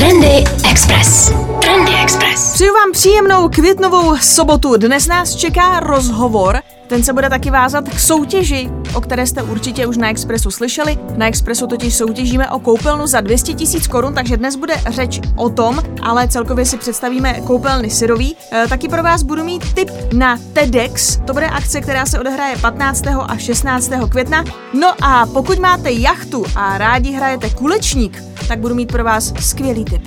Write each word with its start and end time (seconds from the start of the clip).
Trendy 0.00 0.44
Express. 0.70 1.32
Trendy 1.60 1.92
Express. 2.02 2.52
Přeju 2.54 2.74
vám 2.74 2.92
příjemnou 2.92 3.48
květnovou 3.48 4.16
sobotu. 4.16 4.76
Dnes 4.76 5.06
nás 5.06 5.36
čeká 5.36 5.80
rozhovor. 5.80 6.60
Ten 6.90 7.02
se 7.02 7.12
bude 7.12 7.30
taky 7.30 7.50
vázat 7.50 7.88
k 7.88 8.00
soutěži, 8.00 8.70
o 8.94 9.00
které 9.00 9.26
jste 9.26 9.42
určitě 9.42 9.86
už 9.86 9.96
na 9.96 10.10
Expressu 10.10 10.50
slyšeli. 10.50 10.98
Na 11.16 11.26
Expressu 11.26 11.66
totiž 11.66 11.94
soutěžíme 11.94 12.50
o 12.50 12.58
koupelnu 12.58 13.06
za 13.06 13.20
200 13.20 13.54
tisíc 13.54 13.86
korun, 13.86 14.14
takže 14.14 14.36
dnes 14.36 14.56
bude 14.56 14.74
řeč 14.90 15.20
o 15.36 15.48
tom, 15.48 15.82
ale 16.02 16.28
celkově 16.28 16.64
si 16.64 16.76
představíme 16.76 17.40
koupelny 17.40 17.90
syrový. 17.90 18.36
E, 18.52 18.68
taky 18.68 18.88
pro 18.88 19.02
vás 19.02 19.22
budu 19.22 19.44
mít 19.44 19.74
tip 19.74 19.90
na 20.12 20.38
TEDx. 20.52 21.16
To 21.26 21.32
bude 21.32 21.46
akce, 21.46 21.80
která 21.80 22.06
se 22.06 22.20
odehraje 22.20 22.56
15. 22.56 23.06
a 23.06 23.36
16. 23.36 23.90
května. 24.08 24.44
No 24.80 25.04
a 25.04 25.26
pokud 25.26 25.58
máte 25.58 25.92
jachtu 25.92 26.44
a 26.56 26.78
rádi 26.78 27.12
hrajete 27.12 27.50
kulečník, 27.50 28.22
tak 28.48 28.58
budu 28.58 28.74
mít 28.74 28.92
pro 28.92 29.04
vás 29.04 29.32
skvělý 29.40 29.84
tip. 29.84 30.02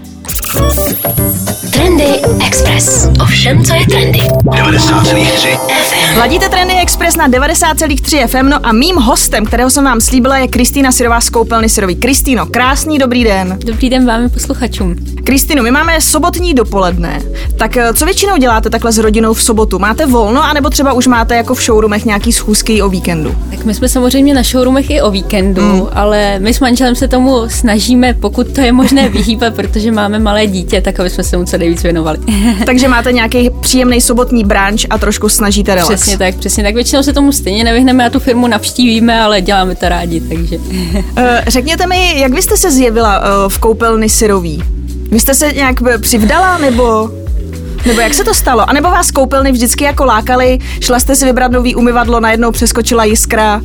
Trendy 1.74 2.22
Express. 2.46 3.08
O 3.22 3.26
všem, 3.26 3.64
co 3.64 3.74
je 3.74 3.88
trendy. 3.88 4.20
90,3 4.20 5.58
FM. 5.84 6.20
Ladíte 6.20 6.50
Trendy 6.50 6.73
Express 6.82 7.16
na 7.16 7.30
90,3 7.30 8.28
FM, 8.28 8.50
no 8.50 8.66
a 8.66 8.72
mým 8.72 8.96
hostem, 8.96 9.46
kterého 9.46 9.70
jsem 9.70 9.84
vám 9.84 10.02
slíbila, 10.02 10.38
je 10.38 10.48
Kristýna 10.48 10.92
Syrová 10.92 11.22
z 11.22 11.30
koupelny 11.30 11.70
Syrový. 11.70 11.96
Kristýno, 11.96 12.46
krásný 12.46 12.98
dobrý 12.98 13.24
den. 13.24 13.60
Dobrý 13.66 13.90
den 13.90 14.06
vám 14.06 14.30
posluchačům. 14.30 14.96
Kristýno, 15.24 15.64
my 15.64 15.72
máme 15.72 16.02
sobotní 16.02 16.54
dopoledne, 16.54 17.22
tak 17.58 17.78
eh, 17.78 17.94
co 17.94 18.06
většinou 18.06 18.38
děláte 18.38 18.70
takhle 18.70 18.92
s 18.92 18.98
rodinou 18.98 19.34
v 19.34 19.44
sobotu? 19.44 19.80
Máte 19.80 20.06
volno, 20.06 20.44
anebo 20.44 20.70
třeba 20.70 20.94
už 20.94 21.08
máte 21.08 21.36
jako 21.36 21.56
v 21.56 21.62
showroomech 21.62 22.06
nějaký 22.06 22.32
schůzky 22.32 22.82
o 22.82 22.90
víkendu? 22.90 23.36
Tak 23.50 23.66
my 23.66 23.74
jsme 23.74 23.90
samozřejmě 23.90 24.34
na 24.34 24.44
showroomech 24.44 24.90
i 24.90 25.02
o 25.02 25.12
víkendu, 25.12 25.62
mm. 25.62 25.88
ale 25.92 26.40
my 26.40 26.54
s 26.54 26.60
manželem 26.60 26.96
se 26.96 27.08
tomu 27.08 27.50
snažíme, 27.50 28.14
pokud 28.14 28.48
to 28.48 28.62
je 28.62 28.72
možné 28.72 29.10
vyhýbat, 29.14 29.56
protože 29.56 29.92
máme 29.92 30.20
malé 30.20 30.48
dítě, 30.48 30.82
tak 30.82 31.00
aby 31.00 31.10
jsme 31.10 31.24
se 31.24 31.38
mu 31.38 31.46
co 31.46 31.58
nejvíc 31.58 31.84
věnovali. 31.84 32.18
Takže 32.66 32.88
máte 32.88 33.12
nějaký 33.12 33.50
příjemný 33.62 34.02
sobotní 34.02 34.44
bránč 34.44 34.86
a 34.90 34.98
trošku 34.98 35.30
snažíte 35.30 35.76
relax. 35.76 35.96
přesně 35.96 36.18
tak, 36.18 36.36
přesně 36.36 36.63
tak. 36.64 36.76
Většinou 36.76 37.04
se 37.04 37.14
tomu 37.14 37.32
stejně 37.32 37.64
nevyhneme 37.64 38.06
a 38.06 38.10
tu 38.10 38.20
firmu 38.20 38.48
navštívíme, 38.48 39.22
ale 39.22 39.42
děláme 39.42 39.76
to 39.76 39.90
rádi, 39.90 40.22
takže. 40.22 40.58
Eh, 41.18 41.44
Řekněte 41.48 41.88
mi, 41.88 42.20
jak 42.20 42.34
vy 42.34 42.42
jste 42.42 42.58
se 42.58 42.72
zjevila 42.72 43.22
eh, 43.24 43.50
v 43.50 43.58
koupelny 43.58 44.10
Syrový? 44.10 44.64
Vy 45.12 45.20
jste 45.20 45.34
se 45.34 45.54
nějak 45.54 45.76
eh, 45.88 45.98
přivdala, 45.98 46.58
nebo... 46.58 47.10
Nebo 47.86 48.02
jak 48.02 48.14
se 48.14 48.24
to 48.24 48.34
stalo? 48.34 48.70
A 48.70 48.74
nebo 48.74 48.92
vás 48.92 49.12
koupelny 49.12 49.52
vždycky 49.52 49.84
jako 49.84 50.06
lákaly, 50.06 50.60
šla 50.80 51.00
jste 51.00 51.16
si 51.16 51.26
vybrat 51.26 51.52
nový 51.52 51.76
umyvadlo, 51.76 52.20
najednou 52.20 52.52
přeskočila 52.52 53.04
jiskra. 53.04 53.62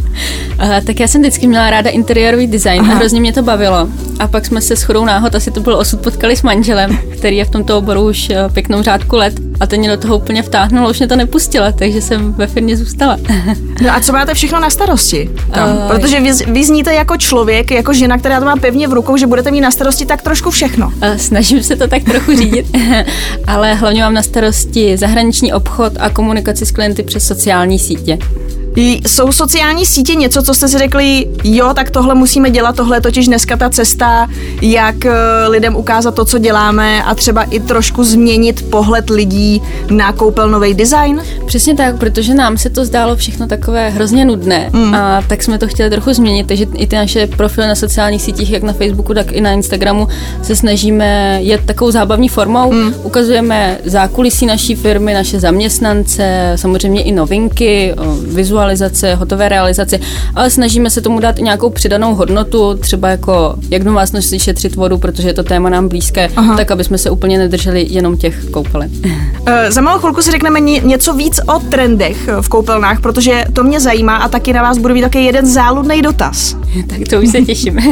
Uh, 0.62 0.80
tak 0.86 1.00
já 1.00 1.08
jsem 1.08 1.20
vždycky 1.20 1.46
měla 1.46 1.70
ráda 1.70 1.91
interiérový 1.91 2.46
design 2.46 2.80
Aha. 2.80 2.92
a 2.92 2.96
hrozně 2.96 3.20
mě 3.20 3.32
to 3.32 3.42
bavilo. 3.42 3.88
A 4.19 4.28
pak 4.28 4.46
jsme 4.46 4.60
se 4.60 4.76
s 4.76 4.82
chodou 4.82 5.04
náhod, 5.04 5.34
asi 5.34 5.50
to 5.50 5.60
byl 5.60 5.76
osud, 5.76 6.00
potkali 6.00 6.36
s 6.36 6.42
manželem, 6.42 6.98
který 7.19 7.36
je 7.36 7.44
v 7.44 7.50
tomto 7.50 7.78
oboru 7.78 8.08
už 8.08 8.32
pěknou 8.52 8.82
řádku 8.82 9.16
let. 9.16 9.47
A 9.60 9.66
ten 9.66 9.80
mě 9.80 9.88
do 9.90 9.96
toho 9.96 10.16
úplně 10.16 10.42
vtáhnul, 10.42 10.90
už 10.90 10.98
mě 10.98 11.08
to 11.08 11.16
nepustila, 11.16 11.72
takže 11.72 12.00
jsem 12.02 12.32
ve 12.32 12.46
firmě 12.46 12.76
zůstala. 12.76 13.16
No 13.82 13.90
a 13.94 14.00
co 14.00 14.12
máte 14.12 14.34
všechno 14.34 14.60
na 14.60 14.70
starosti 14.70 15.30
tam? 15.54 15.68
Eh, 15.84 15.88
Protože 15.88 16.20
vy, 16.20 16.32
vy 16.32 16.64
zníte 16.64 16.94
jako 16.94 17.16
člověk, 17.16 17.70
jako 17.70 17.92
žena, 17.92 18.18
která 18.18 18.40
to 18.40 18.46
má 18.46 18.56
pevně 18.56 18.88
v 18.88 18.92
rukou, 18.92 19.16
že 19.16 19.26
budete 19.26 19.50
mít 19.50 19.60
na 19.60 19.70
starosti 19.70 20.06
tak 20.06 20.22
trošku 20.22 20.50
všechno. 20.50 20.92
Eh, 21.00 21.18
Snažím 21.18 21.62
se 21.62 21.76
to 21.76 21.88
tak 21.88 22.02
trochu 22.04 22.36
řídit, 22.36 22.66
ale 23.46 23.74
hlavně 23.74 24.02
mám 24.02 24.14
na 24.14 24.22
starosti 24.22 24.96
zahraniční 24.96 25.52
obchod 25.52 25.92
a 26.00 26.10
komunikaci 26.10 26.66
s 26.66 26.70
klienty 26.70 27.02
přes 27.02 27.26
sociální 27.26 27.78
sítě. 27.78 28.18
Jsou 28.78 29.32
sociální 29.32 29.86
sítě 29.86 30.14
něco, 30.14 30.42
co 30.42 30.54
jste 30.54 30.68
si 30.68 30.78
řekli, 30.78 31.26
jo, 31.44 31.74
tak 31.74 31.90
tohle 31.90 32.14
musíme 32.14 32.50
dělat, 32.50 32.76
tohle 32.76 32.96
je 32.96 33.00
totiž 33.00 33.26
dneska 33.26 33.56
ta 33.56 33.70
cesta, 33.70 34.28
jak 34.62 35.04
eh, 35.04 35.12
lidem 35.48 35.76
ukázat 35.76 36.14
to, 36.14 36.24
co 36.24 36.38
děláme 36.38 37.02
a 37.02 37.14
třeba 37.14 37.42
i 37.42 37.60
trošku 37.60 38.04
změnit 38.04 38.70
pohled 38.70 39.10
lidí 39.10 39.62
na 39.90 40.12
koupelnový 40.12 40.74
design? 40.74 41.22
Přesně 41.46 41.74
tak, 41.74 41.98
protože 41.98 42.34
nám 42.34 42.58
se 42.58 42.70
to 42.70 42.84
zdálo 42.84 43.16
všechno 43.16 43.47
takové 43.47 43.91
hrozně 43.91 44.25
nudné 44.25 44.70
mm. 44.72 44.94
a 44.94 45.22
tak 45.28 45.42
jsme 45.42 45.58
to 45.58 45.69
chtěli 45.69 45.91
trochu 45.91 46.12
změnit, 46.12 46.47
takže 46.47 46.66
i 46.74 46.86
ty 46.86 46.97
naše 46.97 47.26
profily 47.26 47.66
na 47.66 47.74
sociálních 47.74 48.22
sítích, 48.22 48.50
jak 48.50 48.62
na 48.62 48.72
Facebooku, 48.72 49.14
tak 49.14 49.32
i 49.32 49.41
na 49.41 49.53
Instagramu, 49.53 50.08
se 50.42 50.56
snažíme 50.56 51.38
jet 51.42 51.60
takovou 51.66 51.91
zábavní 51.91 52.28
formou. 52.28 52.72
Mm. 52.72 52.94
Ukazujeme 53.03 53.78
zákulisí 53.84 54.47
naší 54.47 54.74
firmy, 54.74 55.14
naše 55.14 55.41
zaměstnance, 55.41 56.53
samozřejmě 56.56 57.03
i 57.03 57.12
novinky, 57.12 57.94
o, 57.98 58.16
vizualizace, 58.68 59.14
hotové 59.14 59.48
realizace, 59.48 59.98
ale 60.34 60.50
snažíme 60.50 60.90
se 60.90 61.00
tomu 61.00 61.20
dát 61.20 61.38
i 61.38 61.42
nějakou 61.42 61.70
přidanou 61.70 62.14
hodnotu, 62.14 62.74
třeba 62.74 63.08
jako 63.08 63.54
jak 63.70 63.84
domácnosti 63.84 64.38
šetřit 64.38 64.76
vodu, 64.76 64.98
protože 64.98 65.28
je 65.28 65.34
to 65.34 65.42
téma 65.42 65.68
nám 65.68 65.88
blízké, 65.88 66.28
Aha. 66.36 66.56
Tak 66.56 66.70
aby 66.70 66.84
jsme 66.84 66.98
se 66.98 67.10
úplně 67.10 67.38
nedrželi 67.38 67.86
jenom 67.90 68.16
těch 68.16 68.44
koupelen. 68.50 68.90
Eh, 69.46 69.72
Za 69.72 69.80
malou 69.80 69.98
chvilku 69.98 70.22
si 70.22 70.30
řekneme 70.30 70.60
ně- 70.60 70.80
něco 70.80 71.14
víc 71.14 71.40
o 71.54 71.58
trendech 71.58 72.28
eh, 72.28 72.42
v 72.42 72.48
koupelnách, 72.48 73.00
protože 73.00 73.44
to 73.52 73.62
mě 73.64 73.80
zajímá 73.80 74.16
a 74.16 74.28
taky 74.28 74.52
na 74.52 74.62
vás 74.62 74.78
budu 74.78 74.94
mít 74.94 75.02
také 75.02 75.20
jeden 75.20 75.46
záludný 75.46 76.02
dotaz. 76.02 76.56
tak 76.88 76.98
to 77.10 77.20
už 77.20 77.28
se 77.28 77.42
těšíme. 77.42 77.82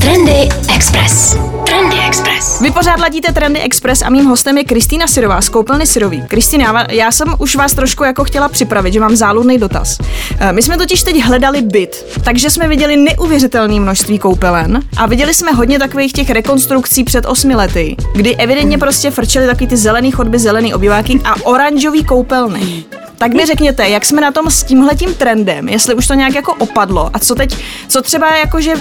Trendy 0.00 0.48
Express. 0.74 1.36
Trendy 1.76 1.96
Express. 2.06 2.60
Vy 2.60 2.70
pořád 2.70 3.00
ladíte 3.00 3.32
Trendy 3.32 3.60
Express 3.60 4.02
a 4.02 4.10
mým 4.10 4.24
hostem 4.24 4.58
je 4.58 4.64
Kristýna 4.64 5.06
Syrová 5.06 5.40
z 5.40 5.48
koupelny 5.48 5.86
Syrový. 5.86 6.22
Kristýna, 6.28 6.86
já 6.90 7.12
jsem 7.12 7.34
už 7.38 7.56
vás 7.56 7.74
trošku 7.74 8.04
jako 8.04 8.24
chtěla 8.24 8.48
připravit, 8.48 8.92
že 8.92 9.00
mám 9.00 9.16
záludný 9.16 9.58
dotaz. 9.58 9.98
Eh, 10.38 10.52
My 10.52 10.62
jsme 10.62 10.78
totiž 10.78 11.02
teď 11.02 11.22
hledali 11.22 11.62
byt, 11.62 12.20
takže 12.24 12.50
jsme 12.50 12.68
viděli 12.68 12.96
neuvěřitelné 12.96 13.80
množství 13.80 14.18
koupelen 14.18 14.82
a 14.96 15.06
viděli 15.06 15.34
jsme 15.34 15.52
hodně 15.52 15.78
takových 15.78 16.12
těch 16.12 16.30
rekonstrukcí 16.30 17.04
před 17.04 17.26
osmi 17.26 17.54
lety, 17.54 17.96
kdy 18.14 18.36
evidentně 18.36 18.78
prostě 18.78 19.10
frčely 19.10 19.46
takový 19.46 19.66
ty 19.66 19.76
zelený 19.76 20.10
chodby, 20.10 20.38
zelený 20.38 20.74
obýváky 20.74 21.20
a 21.24 21.34
oranžový 21.46 22.04
koupelny. 22.04 22.84
Tak 23.18 23.32
mi 23.32 23.46
řekněte, 23.46 23.88
jak 23.88 24.04
jsme 24.04 24.20
na 24.20 24.32
tom 24.32 24.50
s 24.50 24.62
tímhletím 24.62 25.14
trendem, 25.14 25.68
jestli 25.68 25.94
už 25.94 26.06
to 26.06 26.14
nějak 26.14 26.34
jako 26.34 26.54
opadlo 26.54 27.10
a 27.12 27.18
co 27.18 27.34
teď, 27.34 27.56
co 27.88 28.02
třeba 28.02 28.36
jako, 28.36 28.60
že 28.60 28.74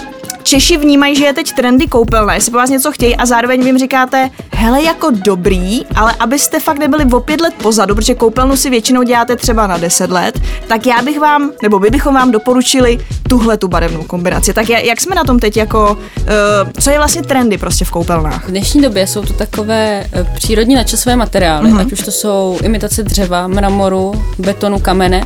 Češi 0.46 0.78
vnímají, 0.78 1.16
že 1.16 1.26
je 1.26 1.34
teď 1.34 1.52
trendy 1.54 1.88
koupelna, 1.88 2.34
jestli 2.34 2.52
po 2.52 2.58
vás 2.58 2.70
něco 2.70 2.92
chtějí 2.92 3.16
a 3.16 3.26
zároveň 3.26 3.62
vy 3.62 3.66
jim 3.70 3.78
říkáte, 3.78 4.30
hele 4.54 4.84
jako 4.84 5.10
dobrý, 5.12 5.86
ale 5.96 6.14
abyste 6.20 6.60
fakt 6.60 6.78
nebyli 6.80 7.06
o 7.06 7.20
pět 7.20 7.42
let 7.42 7.54
pozadu, 7.54 7.96
protože 7.96 8.14
koupelnu 8.16 8.58
si 8.58 8.70
většinou 8.70 9.04
děláte 9.04 9.36
třeba 9.36 9.68
na 9.68 9.78
10 9.78 10.12
let, 10.12 10.40
tak 10.68 10.86
já 10.86 11.02
bych 11.02 11.20
vám, 11.20 11.52
nebo 11.64 11.80
my 11.80 11.90
bychom 11.90 12.14
vám 12.14 12.32
doporučili 12.32 13.00
tuhle 13.30 13.58
tu 13.58 13.68
barevnou 13.68 14.04
kombinaci. 14.04 14.54
Tak 14.54 14.66
ja- 14.68 14.80
jak 14.84 15.02
jsme 15.02 15.16
na 15.16 15.24
tom 15.24 15.40
teď 15.40 15.58
jako, 15.58 15.98
uh, 16.18 16.72
co 16.82 16.90
je 16.92 16.98
vlastně 16.98 17.22
trendy 17.24 17.58
prostě 17.58 17.86
v 17.86 17.92
koupelnách? 17.92 18.46
V 18.48 18.52
dnešní 18.52 18.82
době 18.82 19.08
jsou 19.08 19.22
to 19.22 19.34
takové 19.34 20.06
eh, 20.14 20.24
přírodní 20.34 20.76
načasové 20.76 21.16
materiály, 21.16 21.70
Mhm. 21.70 21.78
mm-hmm. 21.78 21.86
ať 21.88 21.92
už 21.92 22.00
to 22.00 22.12
jsou 22.12 22.60
imitace 22.64 23.04
dřeva, 23.04 23.48
mramoru, 23.48 24.24
betonu, 24.40 24.80
kamene, 24.80 25.24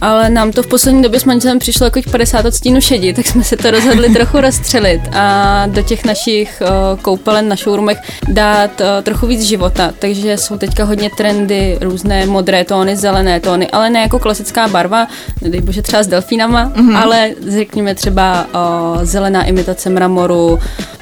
ale 0.00 0.30
nám 0.30 0.52
to 0.52 0.62
v 0.62 0.66
poslední 0.66 1.02
době 1.02 1.20
s 1.20 1.24
manželem 1.24 1.58
přišlo 1.58 1.86
jako 1.86 2.00
50 2.10 2.44
odstínů 2.46 2.80
šedi, 2.80 3.12
tak 3.12 3.26
jsme 3.26 3.44
se 3.44 3.56
to 3.56 3.70
rozhodli 3.70 4.10
trochu 4.10 4.36
rozstřelit 4.60 5.00
a 5.12 5.66
do 5.66 5.82
těch 5.82 6.04
našich 6.04 6.62
uh, 6.62 7.00
koupelen 7.00 7.48
na 7.48 7.56
showroomech 7.56 7.98
dát 8.28 8.80
uh, 8.80 8.86
trochu 9.02 9.26
víc 9.26 9.42
života, 9.42 9.90
takže 9.98 10.36
jsou 10.36 10.58
teďka 10.58 10.84
hodně 10.84 11.10
trendy, 11.16 11.78
různé 11.80 12.26
modré 12.26 12.64
tóny, 12.64 12.96
zelené 12.96 13.40
tóny, 13.40 13.66
ale 13.70 13.90
ne 13.90 14.00
jako 14.00 14.18
klasická 14.18 14.68
barva, 14.68 15.06
nedej 15.42 15.60
bože 15.60 15.82
třeba 15.82 16.02
s 16.02 16.06
delfínama, 16.06 16.64
Mhm. 16.76 16.90
mm-hmm. 16.90 17.02
ale 17.02 17.30
řekněme 17.48 17.94
třeba 17.94 18.46
uh, 18.54 19.04
zelená 19.04 19.44
imitace 19.44 19.90
mramoru, 19.90 20.58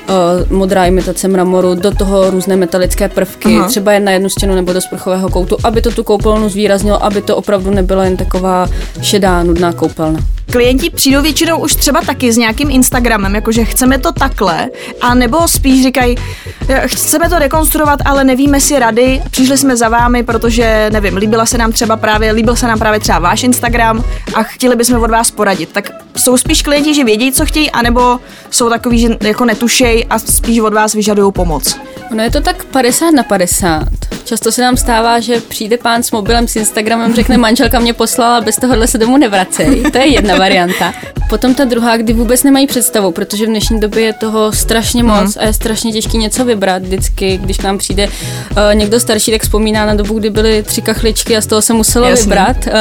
uh, 0.09 0.57
modrá 0.59 0.85
imitace 0.87 1.29
mramoru, 1.29 1.75
do 1.75 1.91
toho 1.95 2.31
různé 2.31 2.57
metalické 2.57 3.09
prvky, 3.09 3.57
Aha. 3.57 3.69
Třeba 3.69 3.93
jen 3.93 4.05
na 4.05 4.13
jednu 4.13 4.29
stěnu 4.29 4.55
nebo 4.55 4.73
do 4.73 4.81
sprchového 4.81 5.29
koutu, 5.29 5.57
aby 5.65 5.83
to 5.83 5.91
tu 5.91 6.05
koupelnu 6.05 6.49
zvýraznilo, 6.49 7.05
aby 7.05 7.23
to 7.23 7.37
opravdu 7.37 7.71
nebyla 7.71 8.05
jen 8.05 8.17
taková 8.17 8.69
šedá, 9.03 9.43
nudná 9.43 9.73
koupelna. 9.73 10.21
Klienti 10.53 10.91
přijdou 10.91 11.23
většinou 11.23 11.59
už 11.59 11.75
třeba 11.75 12.01
taky 12.01 12.33
s 12.33 12.37
nějakým 12.37 12.71
Instagramem, 12.71 13.35
jakože 13.35 13.65
chceme 13.65 13.99
to 13.99 14.13
takhle, 14.13 14.69
a 15.01 15.15
nebo 15.15 15.49
spíš 15.49 15.83
říkají, 15.83 16.17
"Eh, 16.69 16.83
chceme 16.87 17.29
to 17.29 17.39
rekonstruovat, 17.39 17.99
ale 18.05 18.25
nevíme 18.25 18.61
si 18.61 18.79
rady, 18.79 19.23
přišli 19.31 19.59
jsme 19.59 19.77
za 19.77 19.89
vámi, 19.89 20.23
protože 20.23 20.89
nevím, 20.93 21.17
líbila 21.17 21.47
se 21.47 21.59
nám 21.59 21.73
třeba 21.73 21.97
právě, 21.97 22.33
líbil 22.33 22.57
se 22.57 22.67
nám 22.67 22.79
právě 22.79 23.01
třeba 23.01 23.19
váš 23.19 23.43
Instagram 23.43 24.05
a 24.35 24.43
chtěli 24.43 24.77
bychom 24.77 25.03
od 25.03 25.11
vás 25.11 25.31
poradit. 25.31 25.69
Tak 25.73 25.91
jsou 26.17 26.37
spíš 26.37 26.63
klienti, 26.63 26.95
že 26.95 27.05
vědí, 27.05 27.33
co 27.33 27.47
chtějí, 27.47 27.71
anebo 27.71 28.19
jsou 28.51 28.69
takový, 28.69 28.99
že 28.99 29.09
jako 29.21 29.45
a 30.05 30.19
spíš 30.19 30.59
od 30.59 30.75
vás 30.75 30.95
vyžadují 30.95 31.33
pomoc. 31.33 31.77
Ono 32.13 32.23
je 32.23 32.31
to 32.31 32.41
tak 32.41 32.65
50 32.65 33.11
na 33.11 33.23
50. 33.23 33.89
Často 34.25 34.53
se 34.53 34.63
nám 34.63 34.77
stává, 34.77 35.21
že 35.21 35.41
přijde 35.41 35.77
pán 35.77 36.03
s 36.03 36.11
mobilem, 36.11 36.49
s 36.49 36.57
Instagramem, 36.57 37.15
řekne 37.15 37.39
manželka 37.39 37.79
mě 37.79 37.93
poslala, 37.93 38.41
bez 38.41 38.57
tohohle 38.57 38.87
se 38.87 38.99
domů 38.99 39.17
nevracej. 39.17 39.83
To 39.93 39.99
je 39.99 40.07
jedna 40.07 40.37
varianta. 40.37 40.95
potom 41.31 41.55
ta 41.55 41.65
druhá, 41.65 41.97
kdy 41.97 42.13
vůbec 42.13 42.43
nemají 42.43 42.67
představu, 42.67 43.11
protože 43.11 43.47
v 43.47 43.49
dnešní 43.49 43.81
době 43.81 44.05
je 44.05 44.13
toho 44.13 44.53
strašně 44.53 45.03
moc 45.03 45.37
mm. 45.37 45.43
a 45.43 45.45
je 45.45 45.53
strašně 45.53 45.93
těžké 45.93 46.17
něco 46.17 46.45
vybrat. 46.45 46.83
Vždycky, 46.83 47.37
když 47.37 47.57
k 47.59 47.63
nám 47.63 47.79
přijde 47.79 48.07
uh, 48.07 48.75
někdo 48.75 49.01
starší, 49.01 49.31
tak 49.31 49.43
vzpomíná 49.43 49.87
na 49.87 49.95
dobu, 49.95 50.19
kdy 50.19 50.31
byly 50.31 50.63
tři 50.63 50.83
kachličky 50.83 51.37
a 51.37 51.41
z 51.41 51.47
toho 51.47 51.63
se 51.63 51.73
muselo 51.73 52.07
Jasně. 52.07 52.25
vybrat. 52.25 52.57
Uh, 52.67 52.73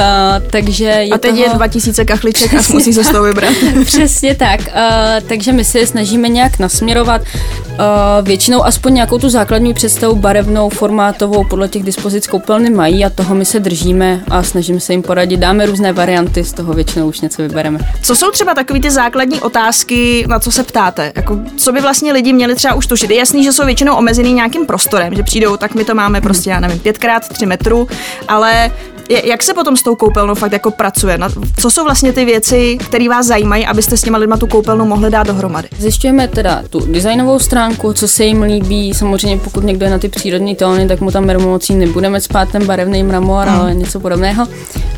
takže 0.49 0.85
je 0.85 1.13
a 1.13 1.17
teď 1.17 1.31
toho... 1.31 1.43
je 1.43 1.49
2000 1.49 2.05
kachliček 2.05 2.53
a 2.53 2.57
musí 2.73 2.93
se 2.93 3.03
z 3.03 3.09
toho 3.09 3.23
vybrat. 3.23 3.53
Přesně 3.85 4.35
tak. 4.35 4.59
Uh, 4.59 5.27
takže 5.27 5.51
my 5.51 5.65
se 5.65 5.85
snažíme 5.85 6.29
nějak 6.29 6.59
nasměrovat 6.59 7.06
Uh, 7.07 8.27
většinou 8.27 8.65
aspoň 8.65 8.93
nějakou 8.93 9.17
tu 9.17 9.29
základní 9.29 9.73
představu 9.73 10.15
barevnou, 10.15 10.69
formátovou, 10.69 11.43
podle 11.43 11.67
těch 11.67 11.83
dispozic 11.83 12.27
koupelny 12.27 12.69
mají 12.69 13.05
a 13.05 13.09
toho 13.09 13.35
my 13.35 13.45
se 13.45 13.59
držíme 13.59 14.23
a 14.29 14.43
snažíme 14.43 14.79
se 14.79 14.93
jim 14.93 15.01
poradit. 15.01 15.39
Dáme 15.39 15.65
různé 15.65 15.93
varianty, 15.93 16.43
z 16.43 16.53
toho 16.53 16.73
většinou 16.73 17.07
už 17.07 17.21
něco 17.21 17.41
vybereme. 17.41 17.79
Co 18.01 18.15
jsou 18.15 18.31
třeba 18.31 18.53
takové 18.53 18.79
ty 18.79 18.91
základní 18.91 19.39
otázky, 19.39 20.25
na 20.27 20.39
co 20.39 20.51
se 20.51 20.63
ptáte? 20.63 21.11
Jako, 21.15 21.39
co 21.57 21.71
by 21.71 21.81
vlastně 21.81 22.13
lidi 22.13 22.33
měli 22.33 22.55
třeba 22.55 22.73
už 22.73 22.87
tušit? 22.87 23.09
Je 23.09 23.17
jasný, 23.17 23.43
že 23.43 23.53
jsou 23.53 23.65
většinou 23.65 23.95
omezený 23.95 24.33
nějakým 24.33 24.65
prostorem, 24.65 25.15
že 25.15 25.23
přijdou, 25.23 25.57
tak 25.57 25.75
my 25.75 25.83
to 25.83 25.95
máme 25.95 26.21
prostě, 26.21 26.49
já 26.49 26.59
nevím, 26.59 26.79
5x3 26.79 27.47
metrů, 27.47 27.87
ale 28.27 28.71
jak 29.09 29.43
se 29.43 29.53
potom 29.53 29.77
s 29.77 29.83
tou 29.83 29.95
koupelnou 29.95 30.35
fakt 30.35 30.51
jako 30.51 30.71
pracuje? 30.71 31.19
Co 31.59 31.71
jsou 31.71 31.83
vlastně 31.83 32.13
ty 32.13 32.25
věci, 32.25 32.77
které 32.77 33.09
vás 33.09 33.25
zajímají, 33.25 33.65
abyste 33.65 33.97
s 33.97 34.01
těma 34.01 34.17
lidma 34.17 34.37
tu 34.37 34.47
koupelnu 34.47 34.85
mohli 34.85 35.11
dát 35.11 35.27
dohromady? 35.27 35.67
Zjišťujeme 35.77 36.27
teda 36.27 36.63
tu 36.69 36.79
designovou 36.79 37.39
stránku, 37.39 37.93
co 37.93 38.07
se 38.07 38.25
jim 38.25 38.41
líbí. 38.41 38.93
Samozřejmě 38.93 39.37
pokud 39.37 39.63
někdo 39.63 39.85
je 39.85 39.91
na 39.91 39.97
ty 39.97 40.09
přírodní 40.09 40.55
tóny, 40.55 40.87
tak 40.87 41.01
mu 41.01 41.11
tam 41.11 41.25
mermomocí 41.25 41.75
nebudeme 41.75 42.21
spát 42.21 42.49
ten 42.51 42.65
barevný 42.65 43.03
mramor, 43.03 43.47
hmm. 43.47 43.59
ale 43.59 43.75
něco 43.75 43.99
podobného. 43.99 44.47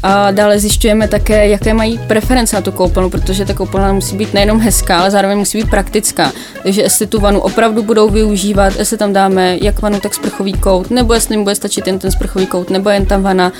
A 0.03 0.31
dále 0.31 0.59
zjišťujeme 0.59 1.07
také, 1.07 1.47
jaké 1.47 1.73
mají 1.73 1.99
preference 2.07 2.55
na 2.55 2.61
tu 2.61 2.71
koupelnu, 2.71 3.09
protože 3.09 3.45
ta 3.45 3.53
koupelna 3.53 3.93
musí 3.93 4.17
být 4.17 4.33
nejenom 4.33 4.59
hezká, 4.59 4.99
ale 4.99 5.11
zároveň 5.11 5.37
musí 5.37 5.57
být 5.57 5.69
praktická. 5.69 6.31
Takže 6.63 6.81
jestli 6.81 7.07
tu 7.07 7.19
vanu 7.19 7.39
opravdu 7.39 7.83
budou 7.83 8.09
využívat, 8.09 8.73
jestli 8.79 8.97
tam 8.97 9.13
dáme 9.13 9.57
jak 9.61 9.81
vanu, 9.81 9.99
tak 9.99 10.13
sprchový 10.13 10.53
kout, 10.53 10.91
nebo 10.91 11.13
jestli 11.13 11.35
jim 11.35 11.43
bude 11.43 11.55
stačit 11.55 11.87
jen 11.87 11.99
ten 11.99 12.11
sprchový 12.11 12.45
kout, 12.45 12.69
nebo 12.69 12.89
jen 12.89 13.05
tam 13.05 13.23
vana. 13.23 13.51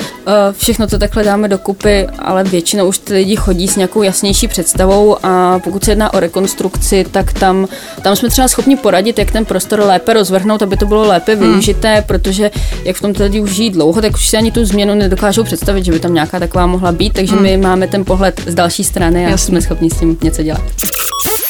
Všechno 0.58 0.88
to 0.88 1.00
takhle 1.00 1.24
dáme 1.24 1.48
dokupy, 1.48 2.08
ale 2.20 2.44
většinou 2.44 2.88
už 2.88 2.98
ty 2.98 3.14
lidi 3.14 3.36
chodí 3.36 3.68
s 3.68 3.76
nějakou 3.76 4.04
jasnější 4.04 4.48
představou 4.48 5.18
a 5.24 5.60
pokud 5.60 5.84
se 5.84 5.92
jedná 5.92 6.14
o 6.14 6.20
rekonstrukci, 6.20 7.06
tak 7.12 7.34
tam, 7.34 7.68
tam 8.02 8.16
jsme 8.16 8.30
třeba 8.30 8.48
schopni 8.48 8.76
poradit, 8.76 9.20
jak 9.20 9.32
ten 9.32 9.46
prostor 9.46 9.80
lépe 9.80 10.14
rozvrhnout, 10.14 10.62
aby 10.62 10.78
to 10.78 10.86
bylo 10.86 11.08
lépe 11.08 11.36
hmm. 11.36 11.44
využité, 11.44 12.04
protože 12.08 12.52
jak 12.84 12.96
v 12.96 13.02
tom 13.02 13.14
ty 13.14 13.24
lidi 13.24 13.42
už 13.42 13.50
žijí 13.52 13.70
dlouho, 13.70 14.02
tak 14.02 14.14
už 14.14 14.28
si 14.28 14.38
ani 14.38 14.52
tu 14.52 14.66
změnu 14.66 14.96
nedokážou 14.96 15.44
představit, 15.44 15.86
že 15.86 15.92
by 15.92 16.00
tam 16.00 16.14
nějaká 16.14 16.40
taková 16.40 16.68
mohla 16.68 16.92
být, 16.92 17.14
takže 17.14 17.34
hmm. 17.34 17.44
my 17.44 17.58
máme 17.58 17.88
ten 17.88 18.06
pohled 18.06 18.42
z 18.48 18.56
další 18.56 18.84
strany 18.84 19.26
a 19.26 19.30
Jasný. 19.30 19.46
jsme 19.46 19.62
schopni 19.62 19.90
s 19.90 20.00
tím 20.00 20.18
něco 20.24 20.44
dělat. 20.44 20.62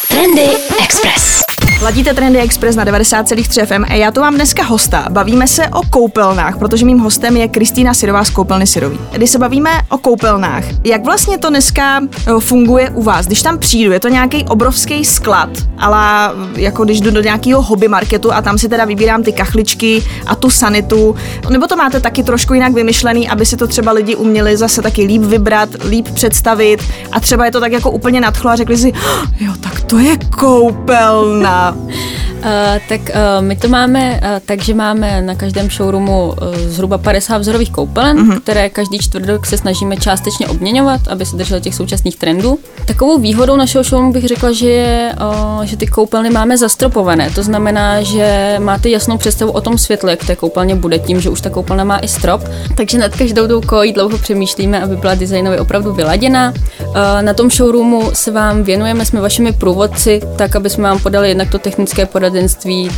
Trendy 0.09 0.49
Express. 0.83 1.58
Ladíte 1.81 2.13
Trendy 2.13 2.39
Express 2.39 2.75
na 2.75 2.85
90,3 2.85 3.65
FM 3.65 3.85
a 3.89 3.93
já 3.93 4.11
tu 4.11 4.21
mám 4.21 4.35
dneska 4.35 4.63
hosta. 4.63 5.07
Bavíme 5.09 5.47
se 5.47 5.67
o 5.67 5.81
koupelnách, 5.89 6.57
protože 6.57 6.85
mým 6.85 6.99
hostem 6.99 7.37
je 7.37 7.47
Kristýna 7.47 7.93
Sirová 7.93 8.23
z 8.23 8.29
koupelny 8.29 8.67
Sirový. 8.67 8.99
Když 9.11 9.29
se 9.29 9.39
bavíme 9.39 9.69
o 9.89 9.97
koupelnách, 9.97 10.63
jak 10.83 11.05
vlastně 11.05 11.37
to 11.37 11.49
dneska 11.49 12.01
eh, 12.01 12.39
funguje 12.39 12.89
u 12.89 13.03
vás? 13.03 13.25
Když 13.25 13.41
tam 13.41 13.57
přijdu, 13.57 13.91
je 13.91 13.99
to 13.99 14.07
nějaký 14.07 14.45
obrovský 14.45 15.05
sklad, 15.05 15.49
ale 15.77 16.31
jako 16.55 16.83
když 16.83 17.01
jdu 17.01 17.11
do 17.11 17.21
nějakého 17.21 17.61
hobby 17.61 17.87
marketu 17.87 18.33
a 18.33 18.41
tam 18.41 18.57
si 18.57 18.69
teda 18.69 18.85
vybírám 18.85 19.23
ty 19.23 19.31
kachličky 19.31 20.03
a 20.25 20.35
tu 20.35 20.49
sanitu, 20.49 21.15
nebo 21.49 21.67
to 21.67 21.75
máte 21.75 21.99
taky 21.99 22.23
trošku 22.23 22.53
jinak 22.53 22.73
vymyšlený, 22.73 23.29
aby 23.29 23.45
si 23.45 23.57
to 23.57 23.67
třeba 23.67 23.91
lidi 23.91 24.15
uměli 24.15 24.57
zase 24.57 24.81
taky 24.81 25.03
líp 25.03 25.21
vybrat, 25.21 25.69
líp 25.89 26.09
představit 26.13 26.83
a 27.11 27.19
třeba 27.19 27.45
je 27.45 27.51
to 27.51 27.59
tak 27.59 27.71
jako 27.71 27.91
úplně 27.91 28.21
nadchlo 28.21 28.51
a 28.51 28.55
řekli 28.55 28.77
si, 28.77 28.93
jo, 29.39 29.53
tak 29.61 29.81
to 29.81 29.97
je 29.99 30.17
koupelna. 30.17 31.68
아! 31.69 32.18
Uh, 32.39 32.45
tak 32.89 33.01
uh, 33.01 33.45
my 33.45 33.55
to 33.55 33.67
máme 33.67 34.21
uh, 34.23 34.39
tak, 34.45 34.61
že 34.61 34.73
máme 34.73 35.21
na 35.21 35.35
každém 35.35 35.69
showroomu 35.69 36.27
uh, 36.27 36.55
zhruba 36.57 36.97
50 36.97 37.37
vzorových 37.37 37.71
koupelen, 37.71 38.17
uh-huh. 38.17 38.41
které 38.41 38.69
každý 38.69 38.99
čtvrtok 38.99 39.45
se 39.45 39.57
snažíme 39.57 39.97
částečně 39.97 40.47
obměňovat, 40.47 41.07
aby 41.07 41.25
se 41.25 41.35
drželi 41.35 41.61
těch 41.61 41.75
současných 41.75 42.15
trendů. 42.15 42.59
Takovou 42.85 43.19
výhodou 43.19 43.55
našeho 43.55 43.83
showroomu 43.83 44.13
bych 44.13 44.27
řekla, 44.27 44.51
že 44.51 44.69
je, 44.69 45.15
uh, 45.57 45.63
že 45.63 45.77
ty 45.77 45.87
koupelny 45.87 46.29
máme 46.29 46.57
zastropované. 46.57 47.29
To 47.29 47.43
znamená, 47.43 48.01
že 48.01 48.55
máte 48.59 48.89
jasnou 48.89 49.17
představu 49.17 49.51
o 49.51 49.61
tom 49.61 49.77
světle, 49.77 50.11
jak 50.11 50.25
té 50.25 50.35
koupelně 50.35 50.75
bude, 50.75 50.99
tím, 50.99 51.21
že 51.21 51.29
už 51.29 51.41
ta 51.41 51.49
koupelna 51.49 51.83
má 51.83 51.99
i 51.99 52.07
strop. 52.07 52.41
Takže 52.75 52.97
nad 52.97 53.15
každou 53.15 53.47
tou 53.47 53.61
kojí 53.61 53.93
dlouho 53.93 54.17
přemýšlíme, 54.17 54.81
aby 54.81 54.95
byla 54.95 55.15
designově 55.15 55.59
opravdu 55.59 55.93
vyladěná. 55.93 56.53
Uh, 56.87 56.95
na 57.21 57.33
tom 57.33 57.49
showroomu 57.51 58.09
se 58.13 58.31
vám 58.31 58.63
věnujeme, 58.63 59.05
jsme 59.05 59.21
vašimi 59.21 59.53
průvodci, 59.53 60.21
tak 60.37 60.55
aby 60.55 60.69
jsme 60.69 60.83
vám 60.83 60.99
podali 60.99 61.29
jednak 61.29 61.51
to 61.51 61.59
technické 61.59 62.05
poradenství, 62.05 62.28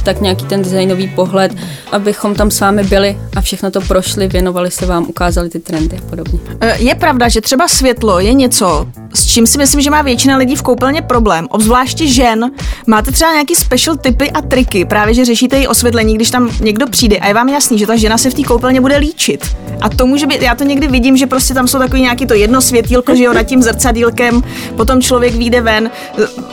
tak 0.04 0.22
nějaký 0.22 0.45
ten 0.45 0.62
designový 0.62 1.07
pohled, 1.07 1.51
abychom 1.92 2.36
tam 2.36 2.51
s 2.51 2.60
vámi 2.60 2.83
byli 2.83 3.18
a 3.36 3.42
všechno 3.42 3.72
to 3.72 3.81
prošli, 3.81 4.28
věnovali 4.28 4.72
se 4.72 4.86
vám, 4.86 5.06
ukázali 5.10 5.50
ty 5.50 5.60
trendy 5.60 5.98
a 5.98 6.10
podobně. 6.10 6.39
E, 6.62 6.78
je 6.78 6.95
pravda, 6.95 7.30
že 7.30 7.42
třeba 7.42 7.68
světlo 7.68 8.19
je 8.19 8.33
něco, 8.33 8.88
s 9.13 9.25
čím 9.25 9.48
si 9.48 9.57
myslím, 9.57 9.81
že 9.81 9.89
má 9.89 10.01
většina 10.01 10.38
lidí 10.38 10.56
v 10.56 10.62
koupelně 10.62 11.01
problém, 11.01 11.48
obzvláště 11.50 12.07
žen. 12.07 12.51
Máte 12.88 13.12
třeba 13.12 13.31
nějaký 13.31 13.56
special 13.56 13.98
typy 13.98 14.31
a 14.31 14.42
triky, 14.42 14.86
právě 14.86 15.13
že 15.13 15.25
řešíte 15.25 15.62
i 15.62 15.68
osvětlení, 15.68 16.16
když 16.16 16.31
tam 16.31 16.50
někdo 16.62 16.88
přijde 16.88 17.18
a 17.18 17.27
je 17.27 17.34
vám 17.34 17.50
jasný, 17.50 17.77
že 17.77 17.88
ta 17.88 17.95
žena 17.95 18.18
se 18.18 18.30
v 18.30 18.34
té 18.34 18.44
koupelně 18.44 18.81
bude 18.81 18.98
líčit. 18.98 19.56
A 19.81 19.89
to 19.89 20.07
může 20.07 20.27
být, 20.27 20.42
já 20.42 20.56
to 20.56 20.63
někdy 20.63 20.88
vidím, 20.88 21.18
že 21.18 21.27
prostě 21.27 21.54
tam 21.54 21.68
jsou 21.68 21.80
takový 21.80 22.01
nějaký 22.01 22.25
to 22.25 22.34
jedno 22.34 22.62
světílko, 22.62 23.16
že 23.16 23.24
jo, 23.24 23.34
nad 23.34 23.44
tím 23.44 23.63
zrcadílkem, 23.63 24.44
potom 24.75 25.01
člověk 25.01 25.36
vyjde 25.36 25.62
ven. 25.62 25.92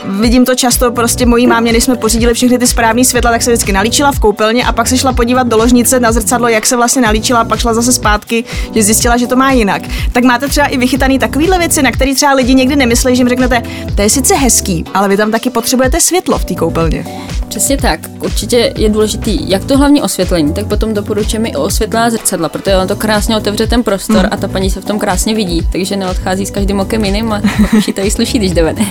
Vidím 0.05 0.45
to 0.45 0.55
často 0.55 0.91
prostě 0.91 1.25
mojí 1.25 1.47
mámě, 1.47 1.71
když 1.71 1.83
jsme 1.83 1.95
pořídili 1.95 2.33
všechny 2.33 2.59
ty 2.59 2.67
správné 2.69 3.05
světla, 3.05 3.31
tak 3.31 3.41
se 3.41 3.51
vždycky 3.51 3.71
nalíčila 3.71 4.11
v 4.11 4.19
koupelně 4.19 4.65
a 4.65 4.71
pak 4.71 4.87
se 4.87 4.97
šla 4.97 5.13
podívat 5.13 5.47
do 5.47 5.57
ložnice 5.57 5.99
na 5.99 6.11
zrcadlo, 6.11 6.47
jak 6.47 6.65
se 6.65 6.75
vlastně 6.75 7.01
nalíčila, 7.01 7.39
a 7.39 7.45
pak 7.45 7.59
šla 7.59 7.73
zase 7.73 7.93
zpátky, 7.93 8.43
že 8.75 8.83
zjistila, 8.83 9.17
že 9.17 9.27
to 9.27 9.35
má 9.35 9.51
jinak. 9.51 9.81
Tak 10.11 10.23
máte 10.23 10.47
třeba 10.47 10.67
i 10.67 10.77
vychytaný 10.77 11.19
takovýhle 11.19 11.59
věci, 11.59 11.81
na 11.81 11.91
které 11.91 12.15
třeba 12.15 12.33
lidi 12.33 12.53
někdy 12.53 12.75
nemyslí, 12.75 13.15
že 13.15 13.21
jim 13.21 13.29
řeknete, 13.29 13.61
to 13.95 14.01
je 14.01 14.09
sice 14.09 14.35
hezký, 14.35 14.85
ale 14.93 15.07
vy 15.07 15.17
tam 15.17 15.31
taky 15.31 15.49
potřebujete 15.49 16.01
světlo 16.01 16.39
v 16.39 16.45
té 16.45 16.55
koupelně. 16.55 17.05
Přesně 17.49 17.77
tak. 17.77 17.99
Určitě 18.19 18.73
je 18.77 18.89
důležitý 18.89 19.49
jak 19.49 19.65
to 19.65 19.77
hlavní 19.77 20.01
osvětlení, 20.01 20.53
tak 20.53 20.67
potom 20.67 20.93
doporučujeme 20.93 21.49
i 21.49 21.55
osvětlená 21.55 22.09
zrcadla, 22.09 22.49
protože 22.49 22.77
on 22.77 22.87
to 22.87 22.95
krásně 22.95 23.37
otevře 23.37 23.67
ten 23.67 23.83
prostor 23.83 24.17
hmm. 24.17 24.29
a 24.31 24.37
ta 24.37 24.47
paní 24.47 24.69
se 24.69 24.81
v 24.81 24.85
tom 24.85 24.99
krásně 24.99 25.35
vidí, 25.35 25.61
takže 25.71 25.95
neodchází 25.95 26.45
s 26.45 26.51
každým 26.51 26.79
okem 26.79 27.05
jiným 27.05 27.33
a 27.33 27.41
to 27.95 28.01
jí 28.01 28.11
sluší, 28.11 28.37
když 28.37 28.51
jde 28.51 28.63
ven. 28.63 28.75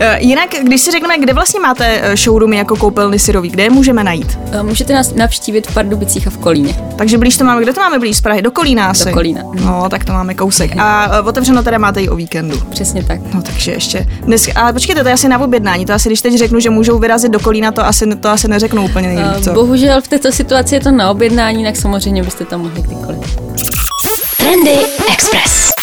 Eh, 0.00 0.18
jinak, 0.20 0.50
když 0.62 0.80
si 0.80 0.90
řekneme, 0.90 1.18
kde 1.18 1.32
vlastně 1.32 1.60
máte 1.60 2.00
eh, 2.02 2.16
showroomy 2.16 2.56
jako 2.56 2.76
koupelny 2.76 3.18
syrový, 3.18 3.48
kde 3.48 3.62
je 3.62 3.70
můžeme 3.70 4.04
najít? 4.04 4.38
Eh, 4.52 4.62
můžete 4.62 4.92
nás 4.92 5.14
navštívit 5.14 5.66
v 5.66 5.74
Pardubicích 5.74 6.26
a 6.26 6.30
v 6.30 6.38
Kolíně. 6.38 6.74
Takže 6.96 7.18
blíž 7.18 7.36
to 7.36 7.44
máme, 7.44 7.62
kde 7.62 7.72
to 7.72 7.80
máme 7.80 7.98
blíž 7.98 8.16
z 8.16 8.20
Prahy? 8.20 8.42
Do 8.42 8.50
Kolína 8.50 8.86
asi. 8.86 9.04
Do 9.04 9.12
Kolína. 9.12 9.42
No, 9.64 9.88
tak 9.90 10.04
to 10.04 10.12
máme 10.12 10.34
kousek. 10.34 10.76
A 10.78 11.20
otevřeno 11.22 11.62
teda 11.62 11.78
máte 11.78 12.02
i 12.02 12.08
o 12.08 12.16
víkendu. 12.16 12.60
Přesně 12.70 13.04
tak. 13.04 13.20
No, 13.34 13.42
takže 13.42 13.72
ještě. 13.72 14.06
Dnes, 14.22 14.48
ale 14.54 14.72
počkejte, 14.72 15.02
to 15.02 15.08
je 15.08 15.14
asi 15.14 15.28
na 15.28 15.38
objednání. 15.38 15.86
To 15.86 15.92
asi, 15.92 16.08
když 16.08 16.22
teď 16.22 16.38
řeknu, 16.38 16.60
že 16.60 16.70
můžou 16.70 16.98
vyrazit 16.98 17.23
do 17.28 17.40
Kolína, 17.40 17.72
to 17.72 17.86
asi, 17.86 18.16
to 18.16 18.28
asi 18.28 18.48
neřeknu 18.48 18.84
úplně 18.84 19.08
nejlíp, 19.08 19.44
co? 19.44 19.52
Bohužel 19.52 20.00
v 20.00 20.08
této 20.08 20.32
situaci 20.32 20.74
je 20.74 20.80
to 20.80 20.90
na 20.90 21.10
objednání, 21.10 21.64
tak 21.64 21.76
samozřejmě 21.76 22.22
byste 22.22 22.44
tam 22.44 22.60
mohli 22.60 22.82
kdykoliv. 22.82 23.36
Trendy 24.36 24.78
Express. 25.12 25.74